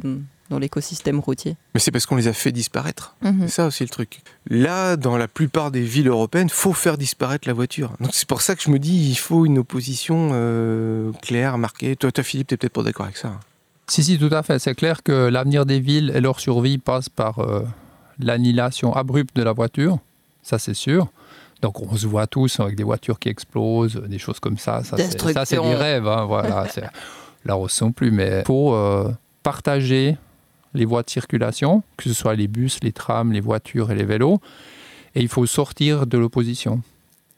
dans 0.52 0.60
l'écosystème 0.60 1.20
routier. 1.20 1.56
Mais 1.74 1.80
c'est 1.80 1.90
parce 1.92 2.06
qu'on 2.06 2.16
les 2.18 2.28
a 2.28 2.34
fait 2.34 2.52
disparaître. 2.52 3.16
Mhm. 3.24 3.42
C'est 3.42 3.48
ça 3.48 3.66
aussi 3.66 3.84
le 3.84 3.90
truc. 3.90 4.22
Là, 4.50 4.96
dans 4.98 5.18
la 5.18 5.28
plupart 5.28 5.72
des 5.72 5.82
villes 5.82 6.08
européennes, 6.10 6.50
faut 6.50 6.74
faire 6.74 6.98
disparaître 6.98 7.48
la 7.48 7.54
voiture. 7.54 7.92
Donc 8.00 8.12
c'est 8.14 8.28
pour 8.28 8.42
ça 8.42 8.56
que 8.56 8.62
je 8.62 8.70
me 8.70 8.78
dis, 8.80 9.10
il 9.10 9.16
faut 9.16 9.46
une 9.46 9.58
opposition 9.58 10.30
euh, 10.34 11.12
claire, 11.24 11.58
marquée. 11.58 11.96
Toi, 11.96 12.12
toi 12.12 12.24
Philippe, 12.24 12.48
t'es 12.48 12.58
peut-être 12.58 12.74
pas 12.74 12.84
d'accord 12.84 13.06
avec 13.06 13.18
ça. 13.18 13.30
hein. 13.30 13.40
Si, 13.88 14.04
si, 14.04 14.18
tout 14.20 14.30
à 14.32 14.44
fait. 14.44 14.58
C'est 14.60 14.76
clair 14.76 15.04
que 15.04 15.12
l'avenir 15.28 15.66
des 15.66 15.80
villes 15.80 16.12
et 16.16 16.22
leur 16.22 16.40
survie 16.40 16.78
passe 16.78 17.10
par 17.10 17.40
euh, 17.40 17.64
l'annihilation 18.20 18.94
abrupte 18.96 19.36
de 19.36 19.44
la 19.44 19.52
voiture. 19.54 19.98
Ça, 20.44 20.60
c'est 20.60 20.74
sûr. 20.74 21.08
Donc, 21.62 21.80
on 21.82 21.96
se 21.96 22.08
voit 22.08 22.26
tous 22.26 22.60
avec 22.60 22.76
des 22.76 22.84
voitures 22.84 23.20
qui 23.20 23.30
explosent, 23.30 23.96
des 24.08 24.18
choses 24.18 24.40
comme 24.40 24.58
ça. 24.58 24.84
Ça, 24.84 24.96
c'est, 24.98 25.04
ça, 25.04 25.10
c'est 25.12 25.18
Destruction. 25.36 25.64
des 25.64 25.76
rêves. 25.76 26.08
hein, 26.08 26.26
voilà, 26.26 26.66
là, 27.46 27.58
on 27.58 27.64
ne 27.64 27.68
sent 27.70 27.92
plus. 27.96 28.12
Mais 28.12 28.40
il 28.40 28.46
faut 28.46 28.74
euh, 28.74 29.12
partager 29.44 30.18
les 30.74 30.86
voies 30.86 31.04
de 31.04 31.10
circulation, 31.10 31.84
que 31.98 32.04
ce 32.10 32.14
soit 32.14 32.36
les 32.36 32.48
bus, 32.48 32.80
les 32.84 32.92
trams, 32.92 33.32
les 33.32 33.42
voitures 33.42 33.92
et 33.92 33.96
les 33.96 34.06
vélos. 34.06 34.40
Et 35.16 35.22
il 35.22 35.28
faut 35.28 35.46
sortir 35.46 36.08
de 36.08 36.18
l'opposition. 36.18 36.82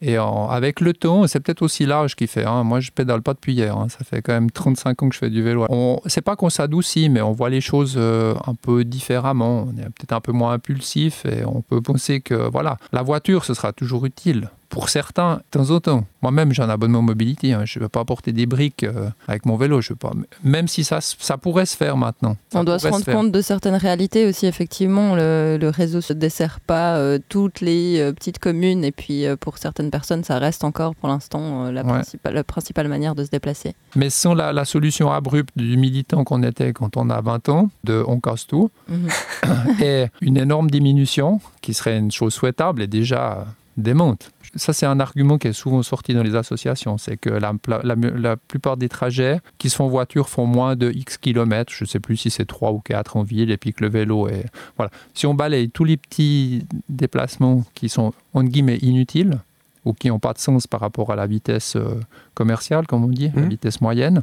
Et 0.06 0.18
avec 0.18 0.82
le 0.82 0.92
temps, 0.94 1.28
c'est 1.28 1.40
peut-être 1.40 1.62
aussi 1.62 1.86
l'âge 1.86 2.18
qui 2.18 2.28
fait. 2.28 2.44
hein. 2.44 2.66
Moi, 2.66 2.82
je 2.82 2.92
pédale 2.92 3.22
pas 3.22 3.34
depuis 3.34 3.54
hier. 3.54 3.78
hein. 3.78 3.88
Ça 3.88 4.00
fait 4.04 4.22
quand 4.22 4.34
même 4.34 4.52
35 4.52 5.02
ans 5.02 5.08
que 5.08 5.16
je 5.16 5.20
fais 5.20 5.30
du 5.30 5.42
vélo. 5.42 5.66
On, 5.70 6.02
c'est 6.08 6.22
pas 6.22 6.36
qu'on 6.36 6.50
s'adoucit, 6.50 7.08
mais 7.08 7.22
on 7.22 7.32
voit 7.32 7.50
les 7.50 7.62
choses 7.62 7.94
euh, 7.96 8.36
un 8.46 8.54
peu 8.54 8.84
différemment. 8.84 9.66
On 9.70 9.78
est 9.82 9.86
peut-être 9.86 10.12
un 10.12 10.20
peu 10.20 10.34
moins 10.34 10.52
impulsif 10.54 11.26
et 11.26 11.46
on 11.46 11.62
peut 11.62 11.80
penser 11.80 12.20
que 12.20 12.34
voilà, 12.50 12.78
la 12.92 13.02
voiture, 13.02 13.46
ce 13.46 13.54
sera 13.54 13.72
toujours 13.72 14.06
utile. 14.06 14.50
Pour 14.74 14.90
certains, 14.90 15.36
de 15.36 15.42
temps 15.60 15.70
en 15.70 15.80
temps. 15.80 16.06
Moi-même, 16.24 16.52
j'ai 16.52 16.64
un 16.64 16.70
abonnement 16.70 17.04
mobility. 17.04 17.54
hein. 17.54 17.62
Je 17.66 17.78
ne 17.78 17.86
vais 17.86 17.90
pas 17.90 18.04
porter 18.06 18.32
des 18.32 18.48
briques 18.48 18.84
euh, 18.84 19.10
avec 19.28 19.46
mon 19.46 19.56
vélo. 19.56 19.82
Je 19.82 19.90
veux 19.90 19.96
pas. 19.96 20.12
Même 20.44 20.68
si 20.68 20.84
ça, 20.84 21.00
ça 21.00 21.38
pourrait 21.38 21.68
se 21.68 21.78
faire 21.78 21.96
maintenant. 21.96 22.38
Ça 22.52 22.60
On 22.60 22.64
doit 22.64 22.80
se 22.80 22.88
rendre 22.88 23.06
compte 23.06 23.32
de 23.32 23.42
certaines 23.42 23.76
réalités 23.76 24.26
aussi. 24.26 24.48
Effectivement, 24.48 25.16
le, 25.16 25.58
le 25.62 25.70
réseau 25.70 26.02
se 26.02 26.12
dessert 26.14 26.60
pas 26.60 26.98
euh, 26.98 27.20
toutes 27.30 27.62
les 27.62 28.00
euh, 28.00 28.14
petites 28.14 28.40
communes. 28.40 28.84
Et 28.84 28.92
puis, 28.92 29.26
pour 29.40 29.60
certaines 29.60 29.92
personnes, 29.92 30.24
ça 30.24 30.40
reste 30.40 30.64
encore 30.64 30.96
pour 30.96 31.08
l'instant 31.10 31.70
la, 31.72 31.84
Ouais. 31.84 31.90
principale, 31.94 32.34
la 32.34 32.44
principale 32.44 32.88
manière 32.88 33.14
de 33.14 33.24
se 33.24 33.30
déplacer. 33.30 33.76
Mais 33.96 34.10
sans 34.10 34.34
la, 34.34 34.54
la 34.54 34.66
solution 34.66 35.12
abrupte 35.12 35.56
du 35.56 35.78
militant 35.78 36.24
qu'on 36.24 36.42
était 36.42 36.74
quand 36.74 36.98
on 36.98 37.12
a 37.12 37.22
20 37.22 37.50
ans, 37.50 37.70
de 37.84 38.04
on 38.08 38.20
casse 38.20 38.48
tout, 38.48 38.72
Mhm. 38.90 39.08
et 39.84 40.08
une 40.22 40.38
énorme 40.38 40.72
diminution, 40.72 41.40
qui 41.62 41.74
serait 41.76 41.98
une 42.00 42.12
chose 42.12 42.34
souhaitable 42.34 42.82
et 42.82 42.88
déjà 42.88 43.46
démente. 43.78 44.32
Ça, 44.56 44.72
c'est 44.72 44.86
un 44.86 45.00
argument 45.00 45.38
qui 45.40 45.48
est 45.48 45.54
souvent 45.54 45.82
sorti 45.82 46.14
dans 46.14 46.22
les 46.22 46.36
associations, 46.36 46.98
c'est 47.00 47.18
que 47.18 47.30
la, 47.30 47.54
la- 47.68 47.96
la 47.96 48.38
plupart 48.38 48.78
des 48.78 48.88
trajets 48.90 49.40
qui 49.58 49.70
se 49.70 49.76
font 49.76 49.86
en 49.86 49.90
voiture 49.90 50.30
font 50.30 50.46
moins 50.46 50.76
de 50.76 50.92
X 50.92 51.18
kilomètres, 51.18 51.74
je 51.74 51.86
ne 51.86 51.88
sais 51.88 52.00
plus 52.00 52.18
si 52.18 52.30
c'est 52.30 52.46
3 52.46 52.72
ou 52.72 52.80
4 52.80 53.18
en 53.18 53.24
ville, 53.24 53.50
et 53.50 53.58
puis 53.58 53.74
que 53.74 53.84
le 53.84 53.90
vélo 53.90 54.28
est... 54.28 54.46
Voilà. 54.78 54.92
Si 55.16 55.26
on 55.26 55.34
balaye 55.34 55.70
tous 55.70 55.86
les 55.86 55.98
petits 55.98 56.66
déplacements 56.90 57.64
qui 57.74 57.90
sont, 57.90 58.14
entre 58.34 58.50
guillemets, 58.50 58.78
inutiles, 58.78 59.40
ou 59.86 59.94
qui 59.94 60.08
n'ont 60.10 60.20
pas 60.20 60.34
de 60.34 60.40
sens 60.40 60.66
par 60.68 60.80
rapport 60.80 61.12
à 61.12 61.16
la 61.18 61.26
vitesse 61.28 61.76
euh, 61.76 62.00
commerciale, 62.36 62.88
comme 62.88 63.04
on 63.04 63.08
dit, 63.10 63.32
la 63.36 63.42
Mhm. 63.42 63.50
vitesse 63.50 63.82
moyenne, 63.82 64.22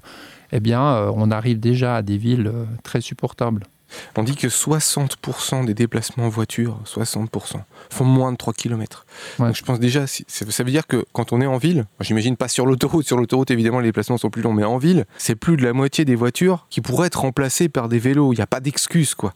eh 0.53 0.61
bien, 0.61 0.81
euh, 0.83 1.13
on 1.15 1.31
arrive 1.31 1.61
déjà 1.61 1.97
à 1.97 2.03
des 2.03 2.17
villes 2.17 2.47
euh, 2.47 2.65
très 2.83 3.01
supportables. 3.03 3.65
On 4.17 4.23
dit 4.23 4.37
que 4.37 4.49
60% 4.49 5.65
des 5.65 5.75
déplacements 5.75 6.27
en 6.27 6.29
voiture, 6.29 6.79
60%, 6.87 7.61
font 7.91 8.05
moins 8.05 8.31
de 8.31 8.37
3 8.37 8.53
km. 8.55 9.05
Ouais. 9.39 9.47
Donc 9.47 9.57
je 9.57 9.63
pense 9.65 9.81
déjà, 9.81 10.07
ça 10.07 10.65
veut 10.65 10.71
dire 10.71 10.87
que 10.87 11.05
quand 11.13 11.33
on 11.33 11.41
est 11.41 11.47
en 11.47 11.59
ville, 11.59 11.87
j'imagine 12.01 12.37
pas 12.37 12.49
sur 12.49 12.67
l'autoroute, 12.67 13.07
sur 13.07 13.17
l'autoroute 13.17 13.51
évidemment 13.51 13.81
les 13.81 13.89
déplacements 13.89 14.19
sont 14.19 14.31
plus 14.31 14.43
longs, 14.43 14.53
mais 14.53 14.65
en 14.65 14.79
ville, 14.79 15.05
c'est 15.19 15.35
plus 15.35 15.57
de 15.57 15.63
la 15.65 15.73
moitié 15.73 16.05
des 16.05 16.15
voitures 16.15 16.67
qui 16.71 16.81
pourraient 16.81 17.07
être 17.09 17.21
remplacées 17.21 17.69
par 17.69 17.89
des 17.89 17.99
vélos. 17.99 18.33
Il 18.33 18.37
n'y 18.37 18.43
a 18.43 18.47
pas 18.47 18.61
d'excuse 18.61 19.15
quoi. 19.15 19.35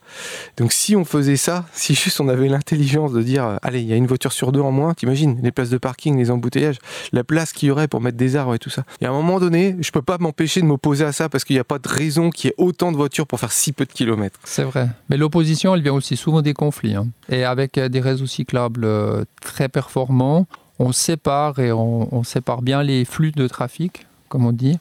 Donc 0.56 0.72
si 0.72 0.96
on 0.96 1.04
faisait 1.04 1.36
ça, 1.36 1.66
si 1.72 1.94
juste 1.94 2.20
on 2.20 2.28
avait 2.28 2.48
l'intelligence 2.48 3.12
de 3.12 3.22
dire, 3.22 3.44
euh, 3.44 3.56
allez, 3.62 3.80
il 3.80 3.86
y 3.88 3.92
a 3.92 3.96
une 3.96 4.06
voiture 4.06 4.32
sur 4.32 4.52
deux 4.52 4.60
en 4.60 4.72
moins, 4.72 4.94
t'imagines, 4.94 5.38
les 5.42 5.52
places 5.52 5.70
de 5.70 5.78
parking, 5.78 6.16
les 6.18 6.30
embouteillages, 6.30 6.78
la 7.12 7.24
place 7.24 7.52
qu'il 7.52 7.68
y 7.68 7.70
aurait 7.70 7.88
pour 7.88 8.00
mettre 8.00 8.16
des 8.16 8.36
arbres 8.36 8.54
et 8.54 8.58
tout 8.58 8.70
ça. 8.70 8.84
Et 9.00 9.06
à 9.06 9.10
un 9.10 9.12
moment 9.12 9.40
donné, 9.40 9.76
je 9.80 9.90
peux 9.90 10.02
pas 10.02 10.18
m'empêcher 10.18 10.60
de 10.60 10.66
m'opposer 10.66 11.04
à 11.04 11.12
ça 11.12 11.28
parce 11.28 11.44
qu'il 11.44 11.56
n'y 11.56 11.60
a 11.60 11.64
pas 11.64 11.78
de 11.78 11.88
raison 11.88 12.30
qu'il 12.30 12.48
y 12.48 12.50
ait 12.50 12.54
autant 12.58 12.92
de 12.92 12.96
voitures 12.96 13.26
pour 13.26 13.40
faire 13.40 13.52
si 13.52 13.72
peu 13.72 13.84
de 13.84 13.92
kilomètres. 13.92 14.38
C'est 14.44 14.64
vrai. 14.64 14.88
Mais 15.08 15.16
l'opposition, 15.16 15.74
elle 15.74 15.82
vient 15.82 15.92
aussi 15.92 16.16
souvent 16.16 16.42
des 16.42 16.54
conflits. 16.54 16.94
hein. 16.94 17.08
Et 17.28 17.44
avec 17.44 17.78
euh, 17.78 17.88
des 17.88 18.00
réseaux 18.00 18.26
cyclables 18.26 18.84
euh, 18.84 19.24
très 19.40 19.68
performants, 19.74 20.46
on 20.78 20.92
sépare 20.92 21.58
et 21.58 21.72
on, 21.72 22.08
on 22.14 22.22
sépare 22.22 22.62
bien 22.62 22.82
les 22.82 23.04
flux 23.04 23.32
de 23.32 23.46
trafic, 23.48 24.06
comme 24.28 24.46
on 24.46 24.52
dit, 24.52 24.78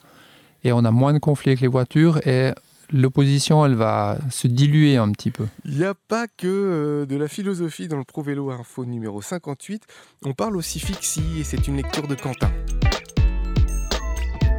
et 0.64 0.72
on 0.72 0.86
a 0.86 0.92
moins 0.92 1.14
de 1.14 1.18
conflits 1.20 1.50
avec 1.50 1.62
les 1.62 1.68
voitures 1.68 2.26
et 2.28 2.54
l'opposition, 2.92 3.66
elle 3.66 3.74
va 3.76 4.18
se 4.30 4.48
diluer 4.48 4.98
un 4.98 5.12
petit 5.12 5.32
peu. 5.32 5.48
Il 5.66 5.78
n'y 5.78 5.84
a 5.84 5.96
pas 5.96 6.28
que 6.28 6.48
euh, 6.48 7.06
de 7.06 7.16
la 7.16 7.28
philosophie 7.28 7.88
dans 7.88 7.98
le 7.98 8.04
Pro 8.04 8.22
Vélo 8.22 8.52
Info 8.52 8.86
numéro 8.86 9.22
58, 9.22 9.84
on 10.26 10.34
parle 10.34 10.56
aussi 10.56 10.80
fixie 10.80 11.40
et 11.40 11.44
c'est 11.44 11.68
une 11.68 11.78
lecture 11.78 12.08
de 12.08 12.16
Quentin. 12.16 12.52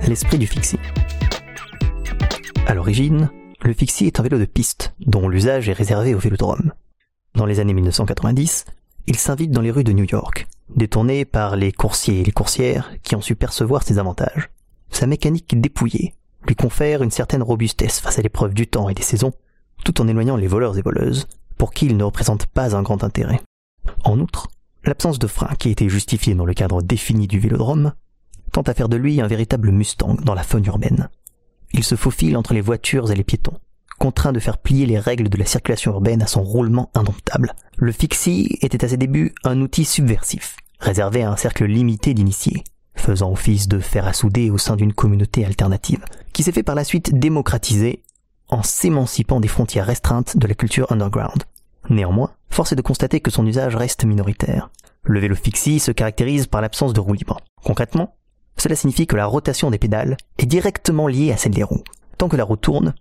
L'esprit 0.07 0.39
du 0.39 0.47
fixie. 0.47 0.79
À 2.67 2.75
l'origine, 2.75 3.31
le 3.63 3.73
fixie 3.73 4.07
est 4.07 4.21
un 4.21 4.23
vélo 4.23 4.39
de 4.39 4.45
piste, 4.45 4.95
dont 5.01 5.29
l'usage 5.29 5.69
est 5.69 5.73
réservé 5.73 6.15
au 6.15 6.19
vélodrome. 6.19 6.73
Dans 7.35 7.47
les 7.47 7.61
années 7.61 7.73
1990, 7.73 8.67
il 9.07 9.17
s'invite 9.17 9.51
dans 9.51 9.61
les 9.61 9.71
rues 9.71 9.85
de 9.85 9.93
New 9.93 10.07
York, 10.11 10.47
détourné 10.75 11.25
par 11.25 11.57
les 11.57 11.73
coursiers 11.73 12.21
et 12.21 12.25
les 12.25 12.33
coursières 12.33 12.91
qui 13.03 13.15
ont 13.15 13.21
su 13.21 13.37
percevoir 13.37 13.83
ses 13.83 13.99
avantages. 13.99 14.51
Sa 14.91 15.07
mécanique 15.07 15.61
dépouillée 15.61 16.15
lui 16.47 16.55
confère 16.55 17.03
une 17.03 17.11
certaine 17.11 17.43
robustesse 17.43 18.01
face 18.01 18.19
à 18.19 18.23
l'épreuve 18.23 18.55
du 18.55 18.67
temps 18.67 18.89
et 18.89 18.95
des 18.95 19.03
saisons, 19.03 19.33
tout 19.85 20.01
en 20.01 20.09
éloignant 20.09 20.37
les 20.37 20.47
voleurs 20.47 20.79
et 20.79 20.83
voleuses, 20.83 21.27
pour 21.59 21.73
qui 21.73 21.87
il 21.87 21.97
ne 21.97 22.05
représente 22.05 22.47
pas 22.47 22.77
un 22.77 22.83
grand 22.83 23.05
intérêt. 23.05 23.41
En 24.05 24.19
outre, 24.19 24.49
l'absence 24.85 25.19
de 25.19 25.27
frein 25.27 25.55
qui 25.59 25.71
était 25.71 25.89
justifiée 25.89 26.35
dans 26.35 26.47
le 26.47 26.55
cadre 26.55 26.83
défini 26.83 27.27
du 27.27 27.39
vélodrome 27.39 27.93
tend 28.53 28.63
à 28.63 28.75
faire 28.75 28.89
de 28.89 28.97
lui 28.97 29.21
un 29.21 29.27
véritable 29.27 29.71
Mustang 29.71 30.17
dans 30.23 30.35
la 30.35 30.43
faune 30.43 30.67
urbaine. 30.67 31.09
Il 31.73 31.85
se 31.85 31.97
faufile 31.97 32.37
entre 32.37 32.55
les 32.55 32.61
voitures 32.61 33.11
et 33.11 33.17
les 33.17 33.25
piétons, 33.25 33.59
contraint 33.99 34.33
de 34.33 34.41
faire 34.41 34.59
plier 34.59 34.87
les 34.87 34.99
règles 34.99 35.29
de 35.29 35.39
la 35.39 35.45
circulation 35.45 35.93
urbaine 35.93 36.23
à 36.23 36.27
son 36.27 36.43
roulement 36.43 36.91
indomptable. 36.95 37.55
Le 37.77 37.93
fixie 37.93 38.59
était 38.61 38.85
à 38.85 38.89
ses 38.89 38.97
débuts 38.97 39.35
un 39.45 39.61
outil 39.61 39.85
subversif, 39.85 40.57
réservé 40.79 41.23
à 41.23 41.31
un 41.31 41.37
cercle 41.37 41.65
limité 41.65 42.15
d'initiés, 42.15 42.65
faisant 42.95 43.33
office 43.33 43.69
de 43.69 43.79
fer 43.79 44.07
à 44.07 44.13
souder 44.13 44.51
au 44.51 44.59
sein 44.59 44.77
d'une 44.77 44.93
communauté 44.93 45.45
alternative, 45.45 46.05
qui 46.33 46.43
s'est 46.43 46.53
fait 46.53 46.63
par 46.63 46.75
la 46.75 46.85
suite 46.85 47.19
démocratiser 47.19 48.03
en 48.49 48.63
s'émancipant 48.63 49.41
des 49.41 49.49
frontières 49.49 49.87
restreintes 49.87 50.37
de 50.37 50.47
la 50.47 50.55
culture 50.55 50.91
underground. 50.93 51.45
Néanmoins, 51.91 52.33
force 52.51 52.73
est 52.73 52.77
de 52.77 52.83
constater 52.83 53.21
que 53.21 53.31
son 53.31 53.47
usage 53.47 53.77
reste 53.77 54.05
minoritaire. 54.05 54.71
Le 55.03 55.21
vélo 55.21 55.35
fixie 55.35 55.81
se 55.81 55.91
caractérise 55.91 56.47
par 56.47 56.61
l'absence 56.61 56.93
de 56.93 57.01
roue 57.01 57.15
libre. 57.15 57.41
Concrètement, 57.63 58.17
cela 58.57 58.77
signifie 58.77 59.07
que 59.07 59.17
la 59.17 59.27
rotation 59.27 59.71
des 59.71 59.79
pédales 59.79 60.17
est 60.39 60.47
directement 60.47 61.09
liée 61.09 61.33
à 61.33 61.37
celle 61.37 61.53
des 61.53 61.63
roues. 61.63 61.83
Tant 62.17 62.29
que 62.29 62.37
la 62.37 62.45
roue 62.45 62.57
tourne, 62.57 62.95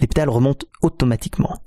les 0.00 0.06
pédales 0.06 0.28
remontent 0.28 0.66
automatiquement. 0.82 1.60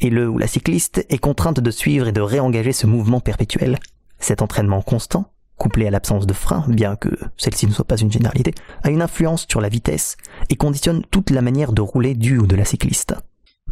Et 0.00 0.10
le 0.10 0.28
ou 0.28 0.38
la 0.38 0.46
cycliste 0.46 1.04
est 1.08 1.18
contrainte 1.18 1.60
de 1.60 1.70
suivre 1.70 2.08
et 2.08 2.12
de 2.12 2.20
réengager 2.20 2.72
ce 2.72 2.86
mouvement 2.86 3.20
perpétuel. 3.20 3.78
Cet 4.18 4.42
entraînement 4.42 4.82
constant, 4.82 5.30
couplé 5.56 5.86
à 5.86 5.90
l'absence 5.90 6.26
de 6.26 6.32
frein, 6.32 6.64
bien 6.68 6.96
que 6.96 7.10
celle-ci 7.36 7.66
ne 7.66 7.72
soit 7.72 7.84
pas 7.84 7.96
une 7.96 8.12
généralité, 8.12 8.54
a 8.82 8.90
une 8.90 9.02
influence 9.02 9.46
sur 9.48 9.60
la 9.60 9.68
vitesse 9.68 10.16
et 10.50 10.56
conditionne 10.56 11.04
toute 11.10 11.30
la 11.30 11.42
manière 11.42 11.72
de 11.72 11.80
rouler 11.80 12.14
du 12.14 12.38
ou 12.38 12.46
de 12.46 12.56
la 12.56 12.64
cycliste. 12.64 13.14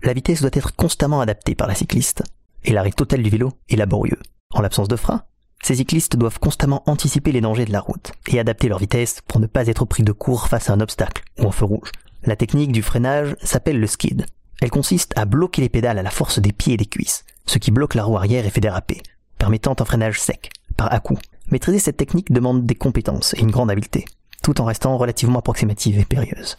La 0.02 0.12
vitesse 0.12 0.40
doit 0.40 0.50
être 0.52 0.74
constamment 0.74 1.20
adaptée 1.20 1.54
par 1.54 1.68
la 1.68 1.74
cycliste, 1.74 2.22
et 2.64 2.72
l'arrêt 2.72 2.92
total 2.92 3.22
du 3.22 3.30
vélo 3.30 3.52
est 3.68 3.76
laborieux. 3.76 4.18
En 4.52 4.60
l'absence 4.60 4.88
de 4.88 4.96
frein, 4.96 5.22
ces 5.62 5.76
cyclistes 5.76 6.16
doivent 6.16 6.40
constamment 6.40 6.82
anticiper 6.86 7.30
les 7.30 7.40
dangers 7.40 7.64
de 7.64 7.72
la 7.72 7.80
route 7.80 8.12
et 8.26 8.40
adapter 8.40 8.68
leur 8.68 8.78
vitesse 8.78 9.20
pour 9.26 9.40
ne 9.40 9.46
pas 9.46 9.68
être 9.68 9.84
pris 9.84 10.02
de 10.02 10.12
court 10.12 10.48
face 10.48 10.68
à 10.68 10.72
un 10.72 10.80
obstacle 10.80 11.22
ou 11.38 11.46
un 11.46 11.52
feu 11.52 11.64
rouge. 11.64 11.92
La 12.24 12.37
technique 12.37 12.70
du 12.70 12.82
freinage 12.82 13.37
s'appelle 13.42 13.80
le 13.80 13.87
skid. 13.88 14.26
Elle 14.61 14.70
consiste 14.70 15.12
à 15.16 15.24
bloquer 15.24 15.61
les 15.61 15.68
pédales 15.68 15.98
à 15.98 16.04
la 16.04 16.11
force 16.11 16.38
des 16.38 16.52
pieds 16.52 16.74
et 16.74 16.76
des 16.76 16.87
cuisses, 16.87 17.24
ce 17.46 17.58
qui 17.58 17.72
bloque 17.72 17.94
la 17.96 18.04
roue 18.04 18.16
arrière 18.16 18.46
et 18.46 18.50
fait 18.50 18.61
déraper, 18.61 19.02
permettant 19.38 19.74
un 19.78 19.85
freinage 19.85 20.20
sec, 20.20 20.50
par 20.76 20.92
à-coup. 20.92 21.18
Maîtriser 21.50 21.80
cette 21.80 21.96
technique 21.96 22.32
demande 22.32 22.64
des 22.64 22.76
compétences 22.76 23.35
et 23.35 23.40
une 23.40 23.50
grande 23.50 23.72
habileté, 23.72 24.04
tout 24.40 24.61
en 24.61 24.64
restant 24.64 24.96
relativement 24.96 25.40
approximative 25.40 25.98
et 25.98 26.04
périlleuse. 26.04 26.56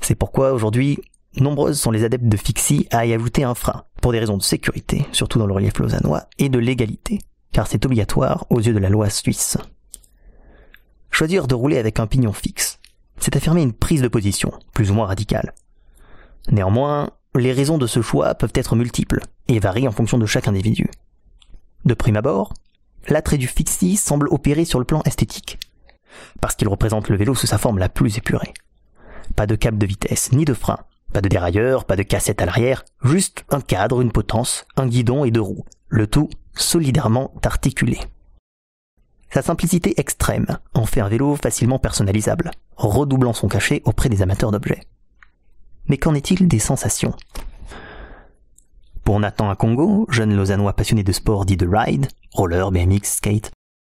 C'est 0.00 0.14
pourquoi 0.14 0.52
aujourd'hui, 0.52 0.98
nombreuses 1.36 1.80
sont 1.80 1.90
les 1.90 2.04
adeptes 2.04 2.28
de 2.28 2.36
fixie 2.36 2.86
à 2.90 3.06
y 3.06 3.14
ajouter 3.14 3.44
un 3.44 3.54
frein, 3.54 3.84
pour 4.02 4.12
des 4.12 4.18
raisons 4.18 4.36
de 4.36 4.42
sécurité, 4.42 5.06
surtout 5.12 5.38
dans 5.38 5.46
le 5.46 5.54
relief 5.54 5.78
lausannois, 5.78 6.26
et 6.38 6.50
de 6.50 6.58
légalité, 6.58 7.20
car 7.52 7.66
c'est 7.66 7.86
obligatoire 7.86 8.46
aux 8.50 8.60
yeux 8.60 8.74
de 8.74 8.78
la 8.78 8.90
loi 8.90 9.08
suisse. 9.08 9.56
Choisir 11.10 11.46
de 11.46 11.54
rouler 11.54 11.78
avec 11.78 11.98
un 11.98 12.06
pignon 12.06 12.32
fixe, 12.32 12.78
c'est 13.22 13.36
affirmer 13.36 13.62
une 13.62 13.72
prise 13.72 14.02
de 14.02 14.08
position, 14.08 14.52
plus 14.74 14.90
ou 14.90 14.94
moins 14.94 15.06
radicale. 15.06 15.54
Néanmoins, 16.50 17.10
les 17.36 17.52
raisons 17.52 17.78
de 17.78 17.86
ce 17.86 18.02
choix 18.02 18.34
peuvent 18.34 18.52
être 18.54 18.76
multiples, 18.76 19.20
et 19.48 19.60
varient 19.60 19.88
en 19.88 19.92
fonction 19.92 20.18
de 20.18 20.26
chaque 20.26 20.48
individu. 20.48 20.90
De 21.84 21.94
prime 21.94 22.16
abord, 22.16 22.52
l'attrait 23.08 23.38
du 23.38 23.46
fixie 23.46 23.96
semble 23.96 24.28
opérer 24.30 24.64
sur 24.64 24.78
le 24.78 24.84
plan 24.84 25.02
esthétique, 25.04 25.58
parce 26.40 26.56
qu'il 26.56 26.68
représente 26.68 27.08
le 27.08 27.16
vélo 27.16 27.34
sous 27.34 27.46
sa 27.46 27.58
forme 27.58 27.78
la 27.78 27.88
plus 27.88 28.18
épurée. 28.18 28.52
Pas 29.36 29.46
de 29.46 29.54
câble 29.54 29.78
de 29.78 29.86
vitesse, 29.86 30.32
ni 30.32 30.44
de 30.44 30.54
frein, 30.54 30.78
Pas 31.12 31.20
de 31.20 31.28
dérailleur, 31.28 31.84
pas 31.84 31.96
de 31.96 32.02
cassette 32.02 32.40
à 32.40 32.46
l'arrière, 32.46 32.84
juste 33.04 33.44
un 33.50 33.60
cadre, 33.60 34.00
une 34.00 34.12
potence, 34.12 34.66
un 34.76 34.86
guidon 34.86 35.24
et 35.24 35.30
deux 35.30 35.42
roues. 35.42 35.64
Le 35.88 36.06
tout 36.06 36.30
solidairement 36.54 37.34
articulé. 37.44 37.98
Sa 39.32 39.40
simplicité 39.40 39.98
extrême 39.98 40.58
en 40.74 40.84
fait 40.84 41.00
un 41.00 41.08
vélo 41.08 41.36
facilement 41.36 41.78
personnalisable, 41.78 42.50
redoublant 42.76 43.32
son 43.32 43.48
cachet 43.48 43.80
auprès 43.86 44.10
des 44.10 44.20
amateurs 44.20 44.50
d'objets. 44.50 44.82
Mais 45.86 45.96
qu'en 45.96 46.14
est-il 46.14 46.48
des 46.48 46.58
sensations? 46.58 47.14
Pour 49.04 49.18
Nathan 49.20 49.54
Congo, 49.56 50.06
jeune 50.10 50.36
lausannois 50.36 50.74
passionné 50.74 51.02
de 51.02 51.12
sport 51.12 51.46
dit 51.46 51.56
de 51.56 51.66
ride, 51.66 52.08
roller, 52.32 52.70
BMX, 52.70 53.04
skate, 53.04 53.50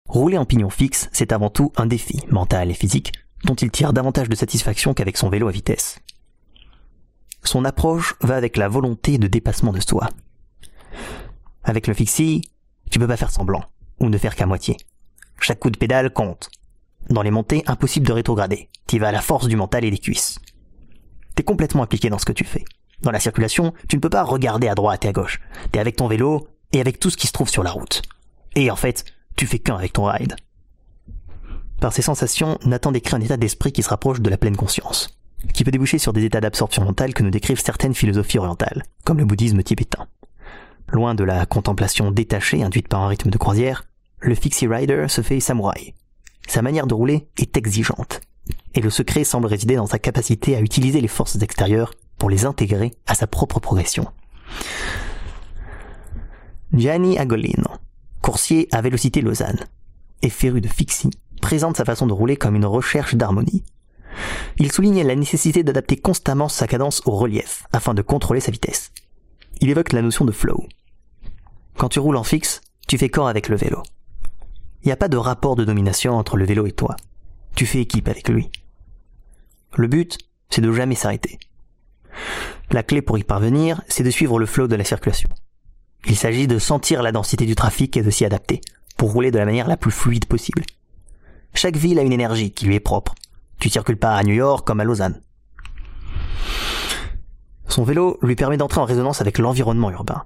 rouler 0.09 0.39
en 0.39 0.45
pignon 0.45 0.71
fixe, 0.71 1.09
c'est 1.13 1.33
avant 1.33 1.51
tout 1.51 1.73
un 1.77 1.87
défi 1.87 2.21
mental 2.31 2.71
et 2.71 2.75
physique 2.75 3.13
dont 3.45 3.55
il 3.55 3.71
tire 3.71 3.93
davantage 3.93 4.29
de 4.29 4.35
satisfaction 4.35 4.93
qu'avec 4.93 5.17
son 5.17 5.29
vélo 5.29 5.47
à 5.47 5.53
vitesse. 5.53 6.01
Son 7.45 7.65
approche 7.65 8.17
va 8.23 8.35
avec 8.35 8.57
la 8.57 8.69
volonté 8.69 9.19
de 9.19 9.29
dépassement 9.29 9.73
de 9.73 9.81
soi. 9.81 10.09
Avec 11.63 11.87
le 11.87 11.95
fixie, 11.95 12.43
tu 12.91 12.99
peux 12.99 13.07
pas 13.07 13.17
faire 13.17 13.31
semblant, 13.31 13.63
ou 14.01 14.09
ne 14.09 14.19
faire 14.19 14.35
qu'à 14.35 14.47
moitié. 14.47 14.77
Chaque 15.41 15.61
coup 15.61 15.71
de 15.71 15.79
pédale 15.79 16.13
compte. 16.13 16.51
Dans 17.11 17.23
les 17.23 17.31
montées, 17.31 17.63
impossible 17.67 18.07
de 18.07 18.13
rétrograder. 18.13 18.69
Tu 18.87 18.99
vas 18.99 19.09
à 19.09 19.13
la 19.13 19.21
force 19.21 19.49
du 19.49 19.57
mental 19.57 19.85
et 19.85 19.91
des 19.91 19.99
cuisses. 19.99 20.39
T'es 21.35 21.43
complètement 21.43 21.83
impliqué 21.83 22.11
dans 22.11 22.19
ce 22.19 22.25
que 22.25 22.33
tu 22.33 22.45
fais. 22.45 22.65
Dans 23.03 23.13
la 23.13 23.21
circulation, 23.21 23.73
tu 23.89 23.97
ne 23.97 24.01
peux 24.01 24.11
pas 24.11 24.25
regarder 24.25 24.69
à 24.69 24.75
droite 24.75 25.05
et 25.05 25.09
à 25.09 25.13
gauche. 25.13 25.41
T'es 25.71 25.79
avec 25.79 25.97
ton 25.97 26.09
vélo 26.09 26.49
et 26.73 26.81
avec 26.81 26.99
tout 26.99 27.11
ce 27.11 27.17
qui 27.17 27.27
se 27.27 27.33
trouve 27.33 27.49
sur 27.49 27.63
la 27.63 27.71
route. 27.71 28.03
Et 28.57 28.71
en 28.71 28.77
fait, 28.77 29.05
tu 29.37 29.47
fais 29.47 29.59
qu'un 29.59 29.77
avec 29.77 29.93
ton 29.93 30.05
ride. 30.05 30.35
Par 31.81 31.93
ces 31.93 32.03
sensations, 32.03 32.59
Nathan 32.65 32.91
décrit 32.91 33.15
un 33.15 33.21
état 33.21 33.37
d'esprit 33.37 33.71
qui 33.71 33.85
se 33.85 33.89
rapproche 33.89 34.21
de 34.21 34.29
la 34.29 34.37
pleine 34.37 34.57
conscience, 34.57 35.17
qui 35.55 35.63
peut 35.63 35.71
déboucher 35.71 35.99
sur 35.99 36.13
des 36.13 36.25
états 36.25 36.41
d'absorption 36.41 36.85
mentale 36.85 37.15
que 37.15 37.23
nous 37.23 37.31
décrivent 37.31 37.63
certaines 37.63 37.95
philosophies 37.95 38.39
orientales, 38.39 38.83
comme 39.05 39.19
le 39.19 39.25
bouddhisme 39.25 39.63
tibétain. 39.63 40.09
Loin 40.89 41.15
de 41.15 41.23
la 41.23 41.47
contemplation 41.47 42.11
détachée 42.11 42.65
induite 42.65 42.89
par 42.89 43.03
un 43.03 43.09
rythme 43.09 43.31
de 43.31 43.39
croisière, 43.39 43.85
le 44.21 44.35
Fixie 44.35 44.67
Rider 44.67 45.07
se 45.09 45.21
fait 45.21 45.41
samouraï. 45.41 45.95
Sa 46.47 46.63
manière 46.63 46.87
de 46.87 46.95
rouler 46.95 47.29
est 47.39 47.57
exigeante, 47.57 48.21
et 48.75 48.81
le 48.81 48.91
secret 48.91 49.25
semble 49.25 49.47
résider 49.47 49.77
dans 49.77 49.87
sa 49.87 49.99
capacité 49.99 50.57
à 50.57 50.61
utiliser 50.61 51.01
les 51.01 51.09
forces 51.09 51.41
extérieures 51.41 51.93
pour 52.17 52.31
les 52.31 52.45
intégrer 52.45 52.93
à 53.07 53.15
sa 53.15 53.27
propre 53.27 53.61
progression. 53.61 54.07
Gianni 56.73 57.19
Agolino, 57.19 57.71
coursier 58.21 58.69
à 58.73 58.83
Vélocité 58.83 59.21
Lausanne, 59.21 59.67
et 60.23 60.31
féru 60.31 60.61
de 60.61 60.69
fixie, 60.69 61.11
présente 61.41 61.77
sa 61.77 61.85
façon 61.85 62.07
de 62.07 62.13
rouler 62.13 62.37
comme 62.37 62.57
une 62.57 62.67
recherche 62.67 63.15
d'harmonie. 63.15 63.63
Il 64.57 64.73
souligne 64.73 65.07
la 65.07 65.15
nécessité 65.15 65.63
d'adapter 65.63 65.97
constamment 65.97 66.49
sa 66.49 66.67
cadence 66.67 67.03
au 67.07 67.13
relief 67.13 67.65
afin 67.73 67.95
de 67.95 68.03
contrôler 68.03 68.41
sa 68.41 68.51
vitesse. 68.51 68.91
Il 69.61 69.71
évoque 69.71 69.93
la 69.93 70.03
notion 70.03 70.25
de 70.25 70.33
flow. 70.33 70.67
Quand 71.77 71.89
tu 71.89 72.01
roules 72.01 72.17
en 72.17 72.25
fixe, 72.25 72.61
tu 72.89 72.99
fais 72.99 73.09
corps 73.09 73.29
avec 73.29 73.49
le 73.49 73.57
vélo. 73.57 73.83
Il 74.83 74.87
n'y 74.87 74.93
a 74.93 74.97
pas 74.97 75.09
de 75.09 75.17
rapport 75.17 75.57
de 75.57 75.65
domination 75.65 76.15
entre 76.15 76.37
le 76.37 76.45
vélo 76.45 76.67
et 76.67 76.73
toi. 76.73 76.97
Tu 77.55 77.67
fais 77.67 77.81
équipe 77.81 78.09
avec 78.09 78.29
lui. 78.29 78.51
Le 79.77 79.89
but, 79.89 80.19
c'est 80.51 80.61
de 80.61 80.73
jamais 80.73 80.95
s'arrêter. 80.95 81.39
La 82.71 82.83
clé 82.83 83.03
pour 83.03 83.19
y 83.19 83.25
parvenir, 83.25 83.83
c'est 83.89 84.05
de 84.05 84.11
suivre 84.11 84.39
le 84.39 84.47
flow 84.47 84.69
de 84.69 84.77
la 84.77 84.85
circulation. 84.85 85.29
Il 86.07 86.17
s'agit 86.17 86.47
de 86.47 86.59
sentir 86.59 87.03
la 87.03 87.13
densité 87.13 87.45
du 87.47 87.55
trafic 87.55 87.97
et 87.97 88.03
de 88.03 88.11
s'y 88.11 88.25
adapter, 88.25 88.61
pour 88.97 89.13
rouler 89.13 89.31
de 89.31 89.39
la 89.39 89.45
manière 89.45 89.69
la 89.69 89.77
plus 89.77 89.91
fluide 89.91 90.27
possible. 90.27 90.63
Chaque 91.55 91.77
ville 91.77 91.99
a 91.99 92.03
une 92.03 92.13
énergie 92.13 92.53
qui 92.53 92.67
lui 92.67 92.75
est 92.75 92.81
propre. 92.81 93.15
Tu 93.59 93.69
circules 93.69 93.99
pas 93.99 94.15
à 94.15 94.23
New 94.23 94.35
York 94.35 94.67
comme 94.67 94.81
à 94.81 94.85
Lausanne. 94.85 95.21
Son 97.67 97.85
vélo 97.85 98.19
lui 98.23 98.37
permet 98.37 98.57
d'entrer 98.57 98.81
en 98.81 98.85
résonance 98.85 99.21
avec 99.21 99.39
l'environnement 99.39 99.91
urbain. 99.91 100.25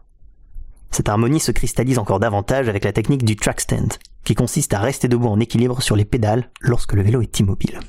Cette 0.92 1.08
harmonie 1.08 1.40
se 1.40 1.52
cristallise 1.52 1.98
encore 1.98 2.20
davantage 2.20 2.68
avec 2.68 2.84
la 2.84 2.92
technique 2.92 3.24
du 3.24 3.34
track 3.34 3.62
stand, 3.62 3.94
qui 4.24 4.34
consiste 4.34 4.74
à 4.74 4.80
rester 4.80 5.08
debout 5.08 5.28
en 5.28 5.40
équilibre 5.40 5.80
sur 5.82 5.96
les 5.96 6.04
pédales 6.04 6.50
lorsque 6.60 6.92
le 6.92 7.02
vélo 7.02 7.22
est 7.22 7.40
immobile. 7.40 7.80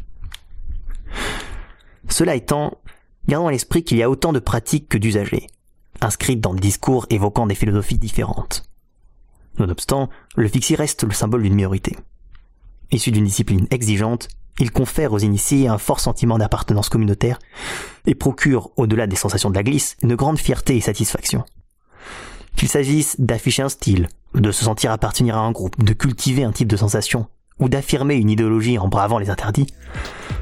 Cela 2.09 2.35
étant, 2.35 2.77
gardons 3.27 3.47
à 3.47 3.51
l'esprit 3.51 3.83
qu'il 3.83 3.97
y 3.97 4.03
a 4.03 4.09
autant 4.09 4.31
de 4.31 4.39
pratiques 4.39 4.87
que 4.87 4.97
d'usagers, 4.97 5.47
inscrites 5.99 6.39
dans 6.39 6.53
des 6.53 6.61
discours 6.61 7.05
évoquant 7.09 7.45
des 7.45 7.55
philosophies 7.55 7.97
différentes. 7.97 8.63
Nonobstant, 9.59 10.09
le 10.35 10.47
fixie 10.47 10.75
reste 10.75 11.03
le 11.03 11.11
symbole 11.11 11.43
d'une 11.43 11.55
minorité. 11.55 11.97
Issu 12.91 13.11
d'une 13.11 13.25
discipline 13.25 13.67
exigeante, 13.69 14.29
il 14.59 14.71
confère 14.71 15.11
aux 15.11 15.19
initiés 15.19 15.67
un 15.67 15.77
fort 15.77 15.99
sentiment 15.99 16.37
d'appartenance 16.37 16.89
communautaire 16.89 17.39
et 18.05 18.15
procure, 18.15 18.71
au-delà 18.77 19.07
des 19.07 19.15
sensations 19.15 19.49
de 19.49 19.55
la 19.55 19.63
glisse, 19.63 19.97
une 20.01 20.15
grande 20.15 20.39
fierté 20.39 20.77
et 20.77 20.81
satisfaction. 20.81 21.43
Qu'il 22.55 22.67
s'agisse 22.67 23.19
d'afficher 23.19 23.63
un 23.63 23.69
style, 23.69 24.09
de 24.35 24.51
se 24.51 24.63
sentir 24.63 24.91
appartenir 24.91 25.37
à 25.37 25.41
un 25.41 25.51
groupe, 25.51 25.83
de 25.83 25.93
cultiver 25.93 26.43
un 26.43 26.51
type 26.51 26.67
de 26.67 26.77
sensation, 26.77 27.27
ou 27.59 27.69
d'affirmer 27.69 28.15
une 28.15 28.29
idéologie 28.29 28.77
en 28.77 28.87
bravant 28.87 29.19
les 29.19 29.29
interdits, 29.29 29.67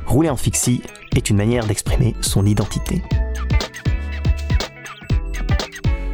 rouler 0.06 0.30
en 0.30 0.38
fixie 0.38 0.82
est 1.16 1.30
une 1.30 1.38
manière 1.38 1.66
d'exprimer 1.66 2.16
son 2.22 2.46
identité. 2.46 3.02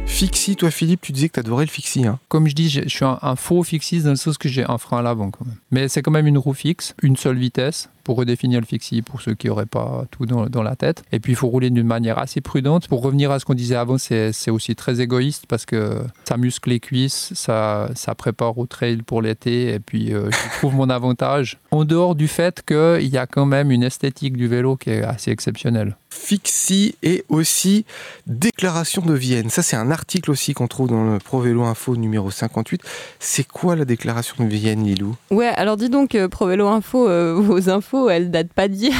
Fixie, 0.06 0.56
toi 0.56 0.72
Philippe, 0.72 1.00
tu 1.02 1.12
disais 1.12 1.28
que 1.28 1.34
tu 1.34 1.40
adorais 1.40 1.64
le 1.64 1.70
fixie. 1.70 2.04
Hein. 2.04 2.18
Comme 2.28 2.48
je 2.48 2.54
dis, 2.54 2.68
je 2.68 2.88
suis 2.88 3.04
un, 3.04 3.18
un 3.22 3.36
faux 3.36 3.62
fixie 3.62 4.02
dans 4.02 4.10
le 4.10 4.16
sens 4.16 4.36
que 4.36 4.48
j'ai 4.48 4.64
un 4.64 4.76
frein 4.76 4.98
à 4.98 5.02
l'avant 5.02 5.30
quand 5.30 5.44
même. 5.44 5.58
Mais 5.70 5.86
c'est 5.86 6.02
quand 6.02 6.10
même 6.10 6.26
une 6.26 6.38
roue 6.38 6.54
fixe, 6.54 6.94
une 7.02 7.16
seule 7.16 7.38
vitesse 7.38 7.88
pour 8.08 8.16
redéfinir 8.16 8.58
le 8.58 8.64
fixie 8.64 9.02
pour 9.02 9.20
ceux 9.20 9.34
qui 9.34 9.48
n'auraient 9.48 9.66
pas 9.66 10.06
tout 10.10 10.24
dans, 10.24 10.46
dans, 10.46 10.62
la 10.62 10.76
tête. 10.76 11.02
Et 11.12 11.20
puis 11.20 11.32
il 11.32 11.36
faut 11.36 11.48
rouler 11.48 11.68
d'une 11.68 11.86
manière 11.86 12.18
assez 12.18 12.40
prudente. 12.40 12.88
Pour 12.88 13.02
revenir 13.02 13.30
à 13.30 13.38
ce 13.38 13.44
qu'on 13.44 13.52
disait 13.52 13.74
avant, 13.74 13.98
c'est 13.98 14.50
aussi 14.50 14.74
très 14.74 15.02
égoïste 15.02 15.44
parce 15.46 15.66
que 15.66 15.98
ça 16.26 16.38
muscle 16.38 16.70
les 16.70 16.80
cuisses, 16.80 17.34
ça, 17.34 17.90
ça 17.94 18.14
prépare 18.14 18.56
au 18.56 18.64
trail 18.64 19.02
pour 19.02 19.20
l'été. 19.20 19.74
Et 19.74 19.78
puis 19.78 20.14
euh, 20.14 20.30
je 20.30 20.58
trouve 20.58 20.74
mon 20.74 20.88
avantage 20.88 21.58
en 21.70 21.84
dehors 21.84 22.14
du 22.14 22.28
fait 22.28 22.64
qu'il 22.66 23.08
y 23.08 23.18
a 23.18 23.26
quand 23.26 23.44
même 23.44 23.70
une 23.70 23.82
esthétique 23.82 24.38
du 24.38 24.48
vélo 24.48 24.76
qui 24.76 24.88
est 24.88 25.02
assez 25.02 25.30
exceptionnelle. 25.30 25.94
Fixie 26.10 26.96
et 27.02 27.24
aussi 27.28 27.84
Déclaration 28.26 29.02
de 29.02 29.14
Vienne. 29.14 29.50
Ça, 29.50 29.62
c'est 29.62 29.76
un 29.76 29.90
article 29.90 30.30
aussi 30.30 30.54
qu'on 30.54 30.66
trouve 30.66 30.88
dans 30.88 31.12
le 31.12 31.18
Pro 31.18 31.40
Vélo 31.40 31.62
Info 31.64 31.96
numéro 31.96 32.30
58. 32.30 32.82
C'est 33.18 33.46
quoi 33.46 33.76
la 33.76 33.84
Déclaration 33.84 34.44
de 34.44 34.48
Vienne, 34.48 34.84
Lilou? 34.84 35.16
Ouais, 35.30 35.46
alors 35.46 35.76
dis 35.76 35.88
donc, 35.88 36.14
euh, 36.14 36.28
Pro 36.28 36.46
Vélo 36.46 36.68
Info, 36.68 37.08
euh, 37.08 37.34
vos 37.34 37.70
infos, 37.70 37.97
elles 38.08 38.30
datent 38.30 38.52
pas 38.52 38.68
d'hier. 38.68 38.94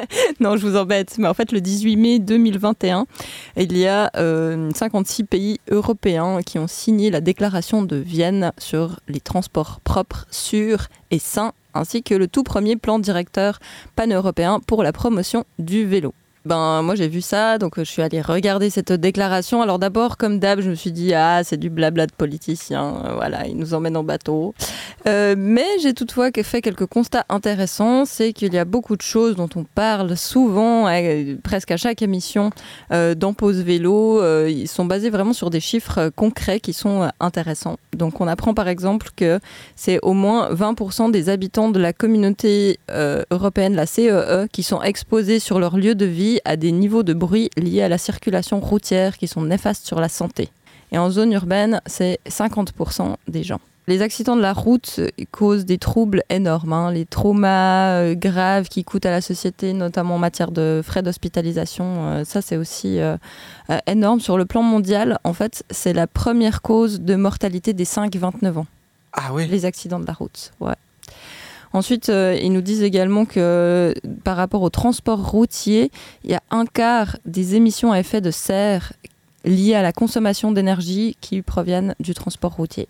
non, 0.40 0.56
je 0.56 0.66
vous 0.66 0.76
embête. 0.76 1.16
Mais 1.18 1.28
en 1.28 1.34
fait, 1.34 1.52
le 1.52 1.60
18 1.60 1.96
mai 1.96 2.18
2021, 2.18 3.06
il 3.56 3.76
y 3.76 3.86
a 3.86 4.10
euh, 4.16 4.70
56 4.74 5.24
pays 5.24 5.60
européens 5.70 6.40
qui 6.44 6.58
ont 6.58 6.66
signé 6.66 7.10
la 7.10 7.20
Déclaration 7.20 7.82
de 7.82 7.96
Vienne 7.96 8.52
sur 8.58 9.00
les 9.08 9.20
transports 9.20 9.80
propres, 9.80 10.26
sûrs 10.30 10.88
et 11.10 11.18
sains 11.18 11.52
ainsi 11.74 12.02
que 12.02 12.14
le 12.14 12.26
tout 12.26 12.42
premier 12.42 12.76
plan 12.76 12.98
directeur 12.98 13.58
pan-européen 13.96 14.60
pour 14.66 14.82
la 14.82 14.92
promotion 14.92 15.44
du 15.58 15.84
vélo. 15.84 16.14
Ben, 16.46 16.80
moi 16.82 16.94
j'ai 16.94 17.08
vu 17.08 17.22
ça, 17.22 17.58
donc 17.58 17.74
je 17.76 17.82
suis 17.82 18.02
allée 18.02 18.20
regarder 18.20 18.70
cette 18.70 18.92
déclaration. 18.92 19.62
Alors 19.62 19.80
d'abord, 19.80 20.16
comme 20.16 20.38
d'hab, 20.38 20.60
je 20.60 20.70
me 20.70 20.76
suis 20.76 20.92
dit 20.92 21.12
ah 21.12 21.42
c'est 21.42 21.56
du 21.56 21.70
blabla 21.70 22.06
de 22.06 22.12
politicien, 22.12 23.02
euh, 23.04 23.14
voilà, 23.14 23.48
ils 23.48 23.56
nous 23.56 23.74
emmènent 23.74 23.96
en 23.96 24.04
bateau. 24.04 24.54
Euh, 25.08 25.34
mais 25.36 25.66
j'ai 25.82 25.92
toutefois 25.92 26.30
fait 26.44 26.62
quelques 26.62 26.86
constats 26.86 27.24
intéressants, 27.28 28.04
c'est 28.04 28.32
qu'il 28.32 28.54
y 28.54 28.58
a 28.58 28.64
beaucoup 28.64 28.96
de 28.96 29.02
choses 29.02 29.34
dont 29.34 29.48
on 29.56 29.64
parle 29.64 30.16
souvent, 30.16 30.88
euh, 30.88 31.34
presque 31.42 31.72
à 31.72 31.76
chaque 31.76 32.02
émission 32.02 32.50
euh, 32.92 33.16
dans 33.16 33.34
Pause 33.34 33.62
Vélo. 33.62 34.20
Euh, 34.20 34.48
ils 34.48 34.68
sont 34.68 34.84
basés 34.84 35.10
vraiment 35.10 35.32
sur 35.32 35.50
des 35.50 35.60
chiffres 35.60 36.10
concrets 36.14 36.60
qui 36.60 36.72
sont 36.72 37.10
intéressants. 37.18 37.76
Donc 37.96 38.20
on 38.20 38.28
apprend 38.28 38.54
par 38.54 38.68
exemple 38.68 39.08
que 39.16 39.40
c'est 39.74 39.98
au 40.02 40.12
moins 40.12 40.52
20% 40.52 41.10
des 41.10 41.28
habitants 41.28 41.70
de 41.70 41.80
la 41.80 41.92
communauté 41.92 42.78
européenne, 43.30 43.74
la 43.74 43.86
CEE, 43.86 44.10
E, 44.10 44.46
qui 44.52 44.62
sont 44.62 44.82
exposés 44.82 45.38
sur 45.40 45.58
leur 45.58 45.76
lieu 45.76 45.94
de 45.94 46.06
vie 46.06 46.35
à 46.44 46.56
des 46.56 46.72
niveaux 46.72 47.02
de 47.02 47.14
bruit 47.14 47.50
liés 47.56 47.82
à 47.82 47.88
la 47.88 47.98
circulation 47.98 48.60
routière 48.60 49.16
qui 49.16 49.28
sont 49.28 49.42
néfastes 49.42 49.86
sur 49.86 50.00
la 50.00 50.08
santé. 50.08 50.50
Et 50.92 50.98
en 50.98 51.10
zone 51.10 51.32
urbaine, 51.32 51.80
c'est 51.86 52.18
50% 52.28 53.16
des 53.28 53.42
gens. 53.42 53.60
Les 53.88 54.02
accidents 54.02 54.34
de 54.34 54.42
la 54.42 54.52
route 54.52 55.00
causent 55.30 55.64
des 55.64 55.78
troubles 55.78 56.24
énormes, 56.28 56.72
hein. 56.72 56.90
les 56.90 57.04
traumas 57.04 57.92
euh, 57.92 58.14
graves 58.16 58.68
qui 58.68 58.82
coûtent 58.82 59.06
à 59.06 59.12
la 59.12 59.20
société, 59.20 59.72
notamment 59.74 60.16
en 60.16 60.18
matière 60.18 60.50
de 60.50 60.80
frais 60.84 61.04
d'hospitalisation. 61.04 61.84
Euh, 61.84 62.24
ça, 62.24 62.42
c'est 62.42 62.56
aussi 62.56 62.98
euh, 62.98 63.16
euh, 63.70 63.78
énorme. 63.86 64.18
Sur 64.18 64.38
le 64.38 64.44
plan 64.44 64.62
mondial, 64.62 65.20
en 65.22 65.32
fait, 65.32 65.62
c'est 65.70 65.92
la 65.92 66.08
première 66.08 66.62
cause 66.62 67.00
de 67.00 67.14
mortalité 67.14 67.74
des 67.74 67.84
5-29 67.84 68.58
ans, 68.58 68.66
Ah 69.12 69.32
oui 69.32 69.46
les 69.46 69.64
accidents 69.64 70.00
de 70.00 70.06
la 70.06 70.14
route. 70.14 70.50
Ouais. 70.58 70.74
Ensuite, 71.76 72.08
euh, 72.08 72.38
ils 72.42 72.54
nous 72.54 72.62
disent 72.62 72.82
également 72.82 73.26
que 73.26 73.92
par 74.24 74.38
rapport 74.38 74.62
au 74.62 74.70
transport 74.70 75.30
routier, 75.30 75.90
il 76.24 76.30
y 76.30 76.34
a 76.34 76.40
un 76.50 76.64
quart 76.64 77.18
des 77.26 77.54
émissions 77.54 77.92
à 77.92 78.00
effet 78.00 78.22
de 78.22 78.30
serre 78.30 78.94
liées 79.44 79.74
à 79.74 79.82
la 79.82 79.92
consommation 79.92 80.52
d'énergie 80.52 81.18
qui 81.20 81.42
proviennent 81.42 81.94
du 82.00 82.14
transport 82.14 82.54
routier. 82.54 82.88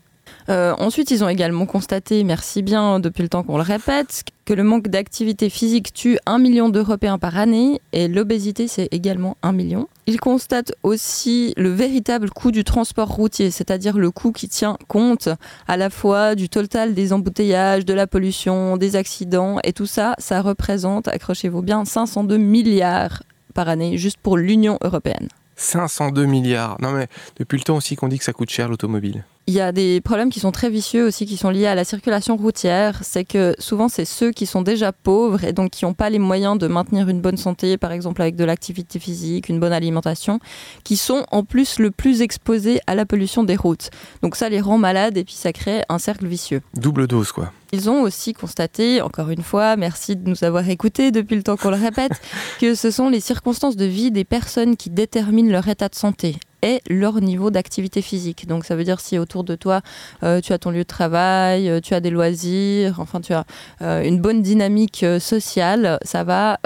Euh, 0.49 0.73
ensuite, 0.77 1.11
ils 1.11 1.23
ont 1.23 1.29
également 1.29 1.65
constaté, 1.65 2.23
merci 2.23 2.61
bien 2.61 2.99
depuis 2.99 3.23
le 3.23 3.29
temps 3.29 3.43
qu'on 3.43 3.57
le 3.57 3.63
répète, 3.63 4.23
que 4.45 4.53
le 4.53 4.63
manque 4.63 4.87
d'activité 4.87 5.49
physique 5.49 5.93
tue 5.93 6.17
un 6.25 6.39
million 6.39 6.69
d'Européens 6.69 7.17
par 7.17 7.37
année 7.37 7.81
et 7.91 8.07
l'obésité, 8.07 8.67
c'est 8.67 8.87
également 8.91 9.35
un 9.43 9.51
million. 9.51 9.89
Ils 10.05 10.21
constatent 10.21 10.73
aussi 10.83 11.53
le 11.57 11.69
véritable 11.69 12.29
coût 12.29 12.51
du 12.51 12.63
transport 12.63 13.09
routier, 13.09 13.51
c'est-à-dire 13.51 13.97
le 13.97 14.09
coût 14.09 14.31
qui 14.31 14.47
tient 14.47 14.77
compte 14.87 15.27
à 15.67 15.75
la 15.75 15.89
fois 15.89 16.35
du 16.35 16.47
total 16.47 16.93
des 16.93 17.11
embouteillages, 17.11 17.83
de 17.83 17.93
la 17.93 18.07
pollution, 18.07 18.77
des 18.77 18.95
accidents, 18.95 19.57
et 19.65 19.73
tout 19.73 19.85
ça, 19.85 20.15
ça 20.17 20.41
représente, 20.41 21.09
accrochez-vous 21.09 21.61
bien, 21.61 21.83
502 21.83 22.37
milliards 22.37 23.23
par 23.53 23.67
année 23.67 23.97
juste 23.97 24.17
pour 24.17 24.37
l'Union 24.37 24.77
européenne. 24.81 25.27
502 25.57 26.25
milliards. 26.25 26.77
Non 26.79 26.91
mais 26.91 27.07
depuis 27.37 27.57
le 27.57 27.63
temps 27.63 27.75
aussi 27.75 27.95
qu'on 27.95 28.07
dit 28.07 28.19
que 28.19 28.23
ça 28.23 28.33
coûte 28.33 28.49
cher 28.49 28.69
l'automobile. 28.69 29.25
Il 29.49 29.53
y 29.53 29.61
a 29.61 29.71
des 29.71 30.01
problèmes 30.01 30.29
qui 30.29 30.41
sont 30.41 30.51
très 30.51 30.69
vicieux 30.69 31.05
aussi, 31.05 31.25
qui 31.25 31.37
sont 31.37 31.49
liés 31.49 31.67
à 31.67 31.75
la 31.75 31.85
circulation 31.85 32.35
routière. 32.35 32.99
C'est 33.01 33.23
que 33.23 33.55
souvent, 33.59 33.87
c'est 33.87 34.03
ceux 34.03 34.31
qui 34.31 34.45
sont 34.45 34.61
déjà 34.61 34.91
pauvres 34.91 35.45
et 35.45 35.53
donc 35.53 35.71
qui 35.71 35.85
n'ont 35.85 35.93
pas 35.93 36.09
les 36.09 36.19
moyens 36.19 36.57
de 36.57 36.67
maintenir 36.67 37.07
une 37.07 37.21
bonne 37.21 37.37
santé, 37.37 37.77
par 37.77 37.93
exemple 37.93 38.21
avec 38.21 38.35
de 38.35 38.43
l'activité 38.43 38.99
physique, 38.99 39.47
une 39.47 39.61
bonne 39.61 39.71
alimentation, 39.71 40.41
qui 40.83 40.97
sont 40.97 41.25
en 41.31 41.45
plus 41.45 41.79
le 41.79 41.91
plus 41.91 42.21
exposés 42.21 42.81
à 42.87 42.95
la 42.95 43.05
pollution 43.05 43.45
des 43.45 43.55
routes. 43.55 43.89
Donc 44.21 44.35
ça 44.35 44.49
les 44.49 44.59
rend 44.59 44.77
malades 44.77 45.15
et 45.15 45.23
puis 45.23 45.35
ça 45.35 45.53
crée 45.53 45.81
un 45.87 45.97
cercle 45.97 46.27
vicieux. 46.27 46.61
Double 46.73 47.07
dose, 47.07 47.31
quoi. 47.31 47.53
Ils 47.71 47.89
ont 47.89 48.01
aussi 48.01 48.33
constaté, 48.33 49.01
encore 49.01 49.29
une 49.29 49.43
fois, 49.43 49.77
merci 49.77 50.17
de 50.17 50.29
nous 50.29 50.43
avoir 50.43 50.67
écoutés 50.67 51.11
depuis 51.11 51.37
le 51.37 51.43
temps 51.43 51.55
qu'on 51.55 51.69
le 51.69 51.77
répète, 51.77 52.21
que 52.59 52.75
ce 52.75 52.91
sont 52.91 53.07
les 53.07 53.21
circonstances 53.21 53.77
de 53.77 53.85
vie 53.85 54.11
des 54.11 54.25
personnes 54.25 54.75
qui 54.75 54.89
déterminent 54.89 55.53
leur 55.53 55.69
état 55.69 55.87
de 55.87 55.95
santé 55.95 56.35
et 56.61 56.81
leur 56.89 57.21
niveau 57.21 57.51
d'activité 57.51 58.01
physique. 58.01 58.47
Donc 58.47 58.65
ça 58.65 58.75
veut 58.75 58.83
dire 58.83 58.99
si 58.99 59.17
autour 59.17 59.43
de 59.43 59.55
toi, 59.55 59.81
euh, 60.23 60.41
tu 60.41 60.53
as 60.53 60.57
ton 60.57 60.71
lieu 60.71 60.79
de 60.79 60.83
travail, 60.83 61.69
euh, 61.69 61.79
tu 61.81 61.93
as 61.93 61.99
des 61.99 62.09
loisirs, 62.09 62.99
enfin 62.99 63.21
tu 63.21 63.33
as 63.33 63.45
euh, 63.81 64.03
une 64.03 64.19
bonne 64.19 64.41
dynamique 64.41 65.05
sociale, 65.19 65.97
ça 66.03 66.23
va 66.23 66.59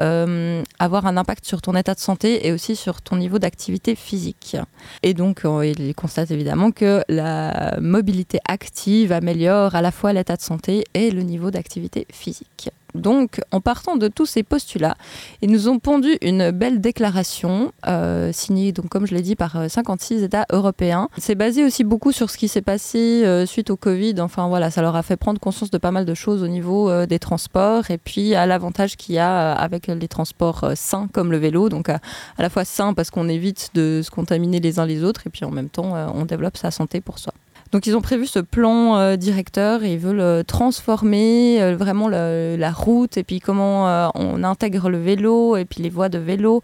avoir 0.80 1.06
un 1.06 1.18
impact 1.18 1.46
sur 1.46 1.62
ton 1.62 1.76
état 1.76 1.94
de 1.94 2.00
santé 2.00 2.48
et 2.48 2.52
aussi 2.52 2.76
sur 2.76 3.02
ton 3.02 3.18
niveau 3.18 3.40
d'activité 3.40 3.96
physique. 3.96 4.58
Et 5.04 5.14
donc 5.14 5.44
il 5.64 5.94
constate 5.96 6.32
évidemment 6.32 6.72
que 6.72 7.04
la 7.10 7.78
mobilité 7.80 8.40
active 8.48 9.12
améliore 9.12 9.76
à 9.76 9.82
la 9.82 9.92
fois 9.92 10.14
l'état 10.14 10.36
de 10.36 10.42
santé 10.42 10.84
et 10.94 11.12
le 11.12 11.22
niveau 11.24 11.52
d'activité 11.52 12.08
physique. 12.12 12.70
Donc, 12.96 13.42
en 13.52 13.62
partant 13.62 13.96
de 13.96 14.08
tous 14.08 14.26
ces 14.26 14.44
postulats, 14.44 14.96
ils 15.42 15.50
nous 15.50 15.70
ont 15.70 15.80
pondu 15.80 16.18
une 16.22 16.52
belle 16.52 16.82
déclaration 16.82 17.72
euh, 17.88 18.32
signée, 18.32 18.72
donc 18.72 18.90
comme 18.90 19.08
je 19.08 19.16
l'ai 19.16 19.22
dit, 19.22 19.36
par 19.36 19.70
56 19.70 20.22
euh, 20.22 20.26
États 20.26 20.46
européens. 20.52 21.10
C'est 21.18 21.36
basé 21.36 21.64
aussi 21.64 21.84
beaucoup 21.84 22.12
sur 22.12 22.30
ce 22.30 22.38
qui 22.38 22.48
s'est 22.48 22.62
passé 22.62 23.24
euh, 23.26 23.46
suite 23.46 23.70
au 23.70 23.78
Covid. 23.78 24.16
Enfin 24.20 24.48
voilà, 24.48 24.72
ça 24.72 24.82
leur 24.82 24.96
a 24.96 25.04
fait 25.04 25.18
prendre 25.18 25.40
conscience 25.40 25.72
de 25.72 25.78
pas 25.78 25.92
mal 25.92 26.06
de 26.06 26.14
choses 26.14 26.44
au 26.44 26.48
niveau 26.48 27.06
des 27.06 27.20
transports 27.20 27.92
et 27.92 27.98
puis 27.98 28.36
à 28.36 28.46
l'avantage 28.46 28.98
qu'il 28.98 29.16
y 29.16 29.20
a 29.20 29.54
avec 29.54 29.88
les 29.88 30.08
transports 30.08 30.72
sains 30.76 31.08
comme 31.12 31.32
le 31.32 31.38
vélo. 31.38 31.70
Donc 31.70 31.90
à, 31.90 32.00
la 32.38 32.50
fois 32.50 32.66
sain 32.66 32.94
parce 32.94 33.10
qu'on 33.10 33.30
évite 33.30 33.72
de 33.74 34.02
se 34.04 34.12
contaminer 34.12 34.60
les 34.60 34.80
uns 34.80 34.86
les 34.86 35.04
autres 35.04 35.28
et 35.28 35.30
puis 35.30 35.46
en 35.46 35.52
même 35.52 35.70
temps 35.70 35.94
on 36.14 36.26
développe 36.26 36.58
sa 36.58 36.72
santé 36.72 37.02
pour 37.02 37.20
soi. 37.20 37.34
Donc 37.72 37.88
ils 37.88 37.96
ont 37.96 38.02
prévu 38.02 38.28
ce 38.28 38.40
plan 38.40 38.98
euh, 38.98 39.16
directeur 39.16 39.84
et 39.84 39.94
ils 39.94 40.00
veulent 40.00 40.20
euh, 40.20 40.44
transformer 40.44 41.62
euh, 41.62 41.76
vraiment 41.78 42.10
la 42.10 42.72
route 42.72 43.16
et 43.16 43.24
puis 43.24 43.40
comment 43.40 44.12
on 44.16 44.44
intègre 44.44 44.90
le 44.90 45.00
vélo 45.00 45.56
et 45.56 45.66
puis 45.66 45.82
les 45.82 45.90
voies 45.90 46.10
de 46.10 46.18
vélo 46.18 46.62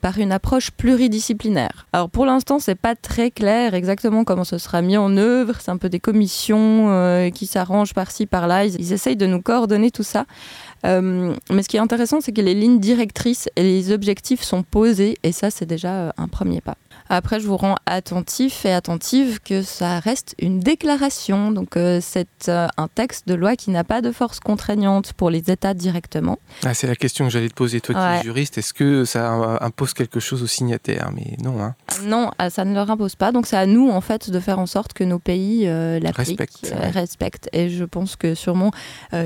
par 0.00 0.18
une 0.18 0.32
approche 0.32 0.70
pluridisciplinaire. 0.70 1.86
Alors 1.92 2.10
pour 2.10 2.26
l'instant 2.26 2.58
c'est 2.58 2.74
pas 2.74 2.94
très 2.94 3.30
clair 3.30 3.74
exactement 3.74 4.24
comment 4.24 4.44
ce 4.44 4.58
sera 4.58 4.82
mis 4.82 4.96
en 4.96 5.16
œuvre. 5.16 5.54
C'est 5.60 5.70
un 5.70 5.76
peu 5.76 5.88
des 5.88 6.00
commissions 6.00 7.30
qui 7.34 7.46
s'arrangent 7.46 7.94
par-ci 7.94 8.26
par-là. 8.26 8.64
Ils, 8.64 8.80
ils, 8.80 8.92
essayent 8.92 9.16
de 9.16 9.26
nous 9.26 9.40
coordonner 9.40 9.90
tout 9.90 10.02
ça. 10.02 10.26
mais 10.84 11.62
ce 11.62 11.68
qui 11.68 11.76
est 11.76 11.80
intéressant 11.80 12.20
c'est 12.20 12.32
que 12.32 12.42
les 12.42 12.54
lignes 12.54 12.80
directrices 12.80 13.48
et 13.56 13.62
les 13.62 13.92
objectifs 13.92 14.42
sont 14.42 14.62
posés 14.62 15.16
et 15.22 15.32
ça 15.32 15.50
c'est 15.50 15.66
déjà 15.66 16.12
un 16.16 16.28
premier 16.28 16.60
pas. 16.60 16.76
Après, 17.12 17.40
je 17.40 17.46
vous 17.48 17.56
rends 17.56 17.74
attentif 17.86 18.64
et 18.64 18.72
attentive 18.72 19.40
que 19.40 19.62
ça 19.62 19.98
reste 19.98 20.36
une 20.38 20.60
déclaration. 20.60 21.50
Donc, 21.50 21.76
euh, 21.76 21.98
c'est 22.00 22.48
euh, 22.48 22.68
un 22.76 22.86
texte 22.86 23.26
de 23.26 23.34
loi 23.34 23.56
qui 23.56 23.72
n'a 23.72 23.82
pas 23.82 24.00
de 24.00 24.12
force 24.12 24.38
contraignante 24.38 25.12
pour 25.14 25.28
les 25.28 25.50
États 25.50 25.74
directement. 25.74 26.38
Ah, 26.64 26.72
c'est 26.72 26.86
la 26.86 26.94
question 26.94 27.24
que 27.24 27.32
j'allais 27.32 27.48
te 27.48 27.54
poser, 27.54 27.80
toi 27.80 27.96
qui 27.96 28.20
es 28.20 28.22
juriste. 28.22 28.58
Est-ce 28.58 28.72
que 28.72 29.04
ça 29.04 29.28
impose 29.60 29.92
quelque 29.92 30.20
chose 30.20 30.44
aux 30.44 30.46
signataires? 30.46 31.10
Mais 31.12 31.36
non. 31.42 31.60
Hein. 31.60 31.74
Non, 32.04 32.30
ah, 32.38 32.48
ça 32.48 32.64
ne 32.64 32.74
leur 32.74 32.88
impose 32.88 33.16
pas. 33.16 33.32
Donc, 33.32 33.48
c'est 33.48 33.56
à 33.56 33.66
nous, 33.66 33.90
en 33.90 34.00
fait, 34.00 34.30
de 34.30 34.38
faire 34.38 34.60
en 34.60 34.66
sorte 34.66 34.92
que 34.92 35.02
nos 35.02 35.18
pays 35.18 35.66
euh, 35.66 35.98
l'appliquent, 35.98 36.40
respectent. 36.92 37.48
Et 37.52 37.70
je 37.70 37.84
pense 37.84 38.14
que 38.14 38.36
sûrement, 38.36 38.70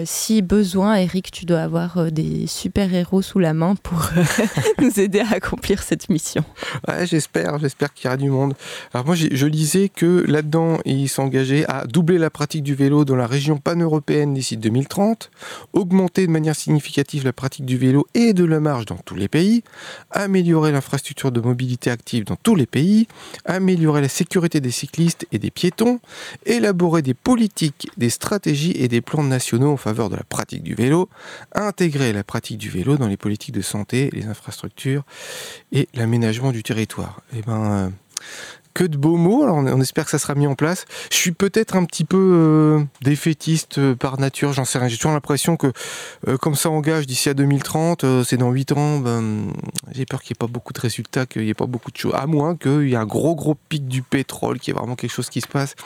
si 0.07 0.41
besoin, 0.41 0.95
Eric, 0.95 1.31
tu 1.31 1.45
dois 1.45 1.61
avoir 1.61 2.11
des 2.11 2.47
super-héros 2.47 3.21
sous 3.21 3.41
la 3.41 3.53
main 3.53 3.75
pour 3.75 4.09
nous 4.81 4.99
aider 4.99 5.21
à 5.21 5.35
accomplir 5.35 5.83
cette 5.83 6.09
mission. 6.09 6.45
Ouais, 6.89 7.07
j'espère, 7.07 7.59
j'espère 7.59 7.74
j'espère 7.75 7.93
qu'il 7.93 8.05
y 8.05 8.09
aura 8.09 8.17
du 8.17 8.31
monde. 8.31 8.55
Alors 8.93 9.05
moi, 9.05 9.17
je 9.17 9.47
lisais 9.47 9.89
que 9.89 10.25
là-dedans, 10.29 10.79
ils 10.85 11.09
s'engageaient 11.09 11.65
à 11.69 11.87
doubler 11.87 12.19
la 12.19 12.31
pratique 12.31 12.63
du 12.63 12.75
vélo 12.75 13.05
dans 13.05 13.17
la 13.17 13.27
région 13.27 13.59
pan-européenne 13.59 14.33
d'ici 14.33 14.57
2030, 14.57 15.31
augmenter 15.73 16.27
de 16.27 16.31
manière 16.31 16.55
significative 16.55 17.25
la 17.25 17.33
pratique 17.33 17.65
du 17.65 17.77
vélo 17.77 18.07
et 18.15 18.33
de 18.33 18.45
la 18.45 18.61
marche 18.61 18.87
dans 18.87 18.97
tous 18.97 19.17
les 19.17 19.27
pays, 19.27 19.65
améliorer 20.13 20.71
l'infrastructure 20.71 21.33
de 21.33 21.41
mobilité 21.41 21.91
active 21.91 22.25
dans 22.25 22.37
tous 22.37 22.55
les 22.55 22.67
pays, 22.67 23.09
améliorer 23.45 24.01
la 24.01 24.09
sécurité 24.09 24.61
des 24.61 24.71
cyclistes 24.71 25.27
et 25.33 25.41
des 25.41 25.51
piétons, 25.51 25.99
élaborer 26.47 27.03
des 27.03 27.15
politiques, 27.15 27.91
des 27.97 28.11
stratégies 28.11 28.75
et 28.77 28.87
des 28.87 29.01
plans 29.01 29.25
nationaux 29.25 29.73
en 29.73 29.77
faveur 29.77 30.11
de 30.11 30.17
la 30.17 30.23
pratique 30.23 30.63
du 30.63 30.77
vélo, 30.77 31.09
intégrer 31.55 32.13
la 32.13 32.23
pratique 32.23 32.59
du 32.59 32.71
vélo 32.71 32.97
dans 32.97 33.09
les 33.09 33.17
politiques 33.17 33.55
de 33.55 33.63
santé, 33.63 34.11
les 34.13 34.27
infrastructures 34.27 35.03
et 35.73 35.89
l'aménagement 35.95 36.53
du 36.53 36.63
territoire. 36.63 37.21
Et 37.33 37.39
eh 37.39 37.43
euh, 37.65 37.89
que 38.73 38.85
de 38.85 38.97
beaux 38.97 39.17
mots. 39.17 39.43
Alors 39.43 39.57
on, 39.57 39.81
espère 39.81 40.05
que 40.05 40.11
ça 40.11 40.19
sera 40.19 40.35
mis 40.35 40.47
en 40.47 40.55
place. 40.55 40.85
Je 41.11 41.17
suis 41.17 41.33
peut-être 41.33 41.77
un 41.77 41.85
petit 41.85 42.05
peu 42.05 42.19
euh, 42.19 42.85
défaitiste 43.03 43.79
euh, 43.79 43.95
par 43.95 44.19
nature, 44.19 44.53
j'en 44.53 44.65
sais 44.65 44.79
rien. 44.79 44.89
J'ai 44.89 44.97
toujours 44.97 45.13
l'impression 45.13 45.57
que 45.57 45.73
comme 46.41 46.57
ça 46.57 46.71
engage 46.71 47.07
d'ici 47.07 47.29
à 47.29 47.35
2030, 47.35 48.25
c'est 48.25 48.37
dans 48.37 48.51
8 48.51 48.73
ans, 48.73 48.99
ben, 48.99 49.53
j'ai 49.93 50.07
peur 50.07 50.23
qu'il 50.23 50.35
n'y 50.35 50.37
ait 50.39 50.47
pas 50.47 50.53
beaucoup 50.53 50.73
de 50.73 50.81
résultats, 50.81 51.27
qu'il 51.27 51.43
n'y 51.43 51.51
ait 51.51 51.55
pas 51.55 51.67
beaucoup 51.67 51.91
de 51.91 51.97
choses. 51.97 52.15
À 52.15 52.27
moins 52.27 52.57
qu'il 52.57 52.89
y 52.89 52.95
ait 52.95 52.97
un 52.97 53.07
gros 53.07 53.35
gros 53.35 53.57
pic 53.69 53.87
du 53.87 54.03
pétrole, 54.03 54.59
qu'il 54.59 54.75
y 54.75 54.77
ait 54.77 54.79
vraiment 54.79 54.97
quelque 54.97 55.13
chose 55.13 55.31
qui 55.31 55.41
se 55.41 55.49
passe. 55.49 55.77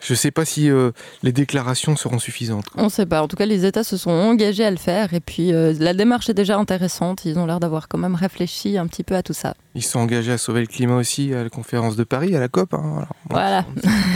Je 0.00 0.12
ne 0.12 0.16
sais 0.16 0.30
pas 0.30 0.44
si 0.44 0.70
euh, 0.70 0.90
les 1.22 1.32
déclarations 1.32 1.96
seront 1.96 2.18
suffisantes. 2.18 2.66
On 2.76 2.84
ne 2.84 2.88
sait 2.88 3.06
pas. 3.06 3.22
En 3.22 3.28
tout 3.28 3.36
cas, 3.36 3.46
les 3.46 3.64
États 3.64 3.84
se 3.84 3.96
sont 3.96 4.10
engagés 4.10 4.64
à 4.64 4.70
le 4.70 4.76
faire. 4.76 5.14
Et 5.14 5.20
puis, 5.20 5.52
euh, 5.52 5.74
la 5.78 5.94
démarche 5.94 6.28
est 6.28 6.34
déjà 6.34 6.56
intéressante. 6.58 7.24
Ils 7.24 7.38
ont 7.38 7.46
l'air 7.46 7.60
d'avoir 7.60 7.88
quand 7.88 7.98
même 7.98 8.14
réfléchi 8.14 8.78
un 8.78 8.86
petit 8.86 9.02
peu 9.02 9.14
à 9.14 9.22
tout 9.22 9.32
ça. 9.32 9.54
Ils 9.74 9.82
sont 9.82 9.98
engagés 9.98 10.32
à 10.32 10.38
sauver 10.38 10.60
le 10.60 10.66
climat 10.66 10.96
aussi 10.96 11.34
à 11.34 11.42
la 11.42 11.50
conférence 11.50 11.96
de 11.96 12.04
Paris, 12.04 12.34
à 12.36 12.40
la 12.40 12.48
COP. 12.48 12.74
Hein. 12.74 13.06
voilà. 13.30 13.64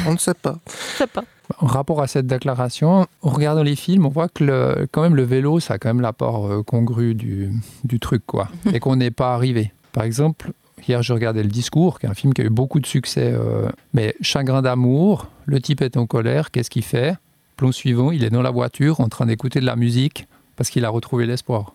On 0.07 0.13
ne 0.13 0.19
sait 0.19 0.35
pas. 0.35 0.59
sait 0.99 1.07
pas. 1.07 1.25
En 1.59 1.67
rapport 1.67 2.01
à 2.01 2.07
cette 2.07 2.27
déclaration, 2.27 3.07
en 3.23 3.29
regardant 3.29 3.65
les 3.65 3.75
films, 3.75 4.07
on 4.07 4.09
voit 4.09 4.29
que 4.29 4.45
le, 4.45 4.87
quand 4.93 5.03
même 5.03 5.17
le 5.17 5.25
vélo, 5.25 5.59
ça 5.59 5.75
a 5.75 5.79
quand 5.79 5.89
même 5.89 6.01
l'apport 6.01 6.47
euh, 6.47 6.63
congru 6.63 7.15
du, 7.15 7.51
du 7.83 7.99
truc, 7.99 8.23
quoi. 8.25 8.49
et 8.73 8.79
qu'on 8.79 8.97
n'est 8.97 9.11
pas 9.11 9.35
arrivé. 9.35 9.73
Par 9.93 10.05
exemple, 10.05 10.53
Hier, 10.87 11.03
je 11.03 11.13
regardais 11.13 11.43
Le 11.43 11.49
Discours, 11.49 11.99
qui 11.99 12.07
est 12.07 12.09
un 12.09 12.15
film 12.15 12.33
qui 12.35 12.43
a 12.43 12.45
eu 12.45 12.51
beaucoup 12.51 12.81
de 12.81 12.87
succès. 12.87 13.33
Euh, 13.33 13.69
mais 13.93 14.15
Chagrin 14.21 14.63
d'amour, 14.63 15.29
le 15.47 15.61
type 15.61 15.83
est 15.83 15.97
en 15.97 16.07
colère, 16.07 16.51
qu'est-ce 16.51 16.71
qu'il 16.71 16.85
fait? 16.85 17.17
Plomb 17.57 17.73
suivant, 17.73 18.11
il 18.11 18.25
est 18.25 18.31
dans 18.31 18.43
la 18.43 18.51
voiture 18.51 19.01
en 19.01 19.09
train 19.09 19.27
d'écouter 19.27 19.61
de 19.61 19.67
la 19.67 19.77
musique 19.77 20.27
parce 20.57 20.71
qu'il 20.71 20.85
a 20.85 20.89
retrouvé 20.89 21.27
l'espoir. 21.27 21.75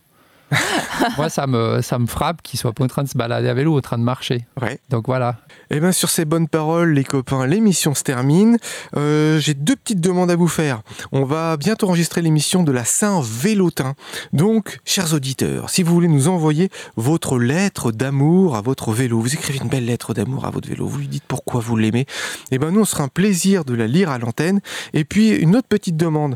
Moi, 1.17 1.29
ça 1.29 1.47
me, 1.47 1.81
ça 1.81 1.99
me 1.99 2.05
frappe 2.05 2.41
qu'il 2.41 2.59
soit 2.59 2.73
pas 2.73 2.83
en 2.83 2.87
train 2.87 3.03
de 3.03 3.09
se 3.09 3.17
balader 3.17 3.49
à 3.49 3.53
vélo, 3.53 3.77
en 3.77 3.81
train 3.81 3.97
de 3.97 4.03
marcher. 4.03 4.45
Ouais. 4.61 4.79
Donc 4.89 5.07
voilà. 5.07 5.37
Et 5.69 5.77
eh 5.77 5.79
bien 5.79 5.91
sur 5.91 6.09
ces 6.09 6.25
bonnes 6.25 6.47
paroles, 6.47 6.93
les 6.93 7.03
copains, 7.03 7.47
l'émission 7.47 7.95
se 7.95 8.03
termine. 8.03 8.57
Euh, 8.95 9.39
j'ai 9.39 9.53
deux 9.53 9.75
petites 9.75 9.99
demandes 9.99 10.29
à 10.29 10.35
vous 10.35 10.47
faire. 10.47 10.81
On 11.11 11.23
va 11.23 11.57
bientôt 11.57 11.87
enregistrer 11.87 12.21
l'émission 12.21 12.63
de 12.63 12.71
la 12.71 12.85
Saint-Vélotin. 12.85 13.95
Donc, 14.33 14.79
chers 14.85 15.13
auditeurs, 15.13 15.69
si 15.69 15.81
vous 15.83 15.93
voulez 15.93 16.07
nous 16.07 16.27
envoyer 16.27 16.69
votre 16.95 17.39
lettre 17.39 17.91
d'amour 17.91 18.55
à 18.55 18.61
votre 18.61 18.91
vélo, 18.91 19.19
vous 19.19 19.33
écrivez 19.33 19.59
une 19.59 19.69
belle 19.69 19.85
lettre 19.85 20.13
d'amour 20.13 20.45
à 20.45 20.51
votre 20.51 20.69
vélo, 20.69 20.87
vous 20.87 20.99
lui 20.99 21.07
dites 21.07 21.23
pourquoi 21.27 21.61
vous 21.61 21.75
l'aimez, 21.75 22.01
et 22.01 22.07
eh 22.51 22.57
ben 22.59 22.71
nous, 22.71 22.81
on 22.81 22.85
sera 22.85 23.03
un 23.03 23.07
plaisir 23.07 23.65
de 23.65 23.73
la 23.73 23.87
lire 23.87 24.09
à 24.09 24.19
l'antenne. 24.19 24.61
Et 24.93 25.03
puis, 25.03 25.29
une 25.29 25.55
autre 25.55 25.67
petite 25.67 25.97
demande. 25.97 26.35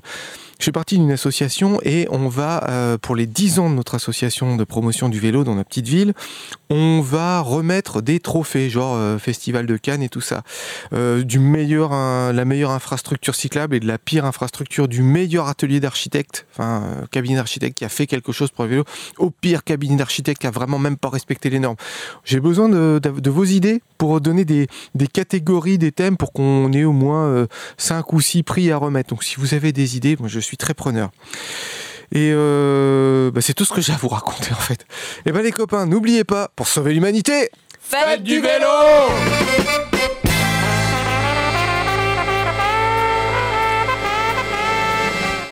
Je 0.59 0.65
fais 0.65 0.73
partie 0.73 0.97
d'une 0.97 1.13
association 1.13 1.79
et 1.83 2.05
on 2.11 2.27
va, 2.27 2.69
euh, 2.69 2.97
pour 2.97 3.15
les 3.15 3.25
10 3.25 3.59
ans 3.59 3.69
de 3.69 3.75
notre 3.75 3.95
association 3.95 4.57
de 4.57 4.63
promotion 4.65 5.07
du 5.07 5.17
vélo 5.17 5.45
dans 5.45 5.55
la 5.55 5.63
petite 5.63 5.87
ville, 5.87 6.13
on 6.69 6.99
va 6.99 7.39
remettre 7.39 8.01
des 8.01 8.19
trophées, 8.19 8.69
genre 8.69 8.97
euh, 8.97 9.17
Festival 9.17 9.65
de 9.65 9.77
Cannes 9.77 10.03
et 10.03 10.09
tout 10.09 10.19
ça. 10.19 10.43
Euh, 10.91 11.23
du 11.23 11.39
meilleur, 11.39 11.91
la 11.91 12.43
meilleure 12.43 12.71
infrastructure 12.71 13.35
cyclable 13.35 13.73
et 13.73 13.79
de 13.79 13.87
la 13.87 13.97
pire 13.97 14.25
infrastructure, 14.25 14.89
du 14.89 15.01
meilleur 15.01 15.47
atelier 15.47 15.79
d'architecte, 15.79 16.45
enfin, 16.51 16.83
cabinet 17.09 17.37
d'architecte 17.37 17.77
qui 17.77 17.85
a 17.85 17.89
fait 17.89 18.05
quelque 18.05 18.33
chose 18.33 18.51
pour 18.51 18.65
le 18.65 18.69
vélo, 18.71 18.83
au 19.17 19.29
pire 19.29 19.63
cabinet 19.63 19.95
d'architecte 19.95 20.41
qui 20.41 20.47
a 20.47 20.51
vraiment 20.51 20.77
même 20.77 20.97
pas 20.97 21.09
respecté 21.09 21.49
les 21.49 21.59
normes. 21.59 21.77
J'ai 22.25 22.41
besoin 22.41 22.67
de 22.67 23.29
vos 23.29 23.45
idées 23.45 23.81
pour 23.97 24.19
donner 24.19 24.43
des, 24.43 24.67
des 24.93 25.07
catégories, 25.07 25.77
des 25.77 25.93
thèmes 25.93 26.17
pour 26.17 26.33
qu'on 26.33 26.73
ait 26.73 26.83
au 26.83 26.91
moins 26.91 27.47
5 27.77 28.11
ou 28.11 28.19
6 28.19 28.43
prix 28.43 28.71
à 28.71 28.77
remettre. 28.77 29.11
Donc 29.11 29.23
si 29.23 29.35
vous 29.37 29.53
avez 29.53 29.71
des 29.71 29.95
idées, 29.95 30.17
moi 30.19 30.27
je 30.27 30.39
suis 30.39 30.48
très 30.57 30.73
preneur. 30.73 31.12
Et 32.12 32.31
euh, 32.33 33.29
bah, 33.31 33.41
c'est 33.41 33.53
tout 33.53 33.65
ce 33.65 33.73
que 33.73 33.81
j'ai 33.81 33.93
à 33.93 33.97
vous 33.97 34.07
raconter 34.07 34.51
en 34.51 34.59
fait. 34.59 34.85
Et 35.25 35.31
ben 35.31 35.41
les 35.41 35.51
copains, 35.51 35.85
n'oubliez 35.85 36.23
pas, 36.23 36.49
pour 36.55 36.67
sauver 36.67 36.93
l'humanité, 36.93 37.49
Faites 37.81 38.21
du 38.21 38.39
vélo 38.39 38.67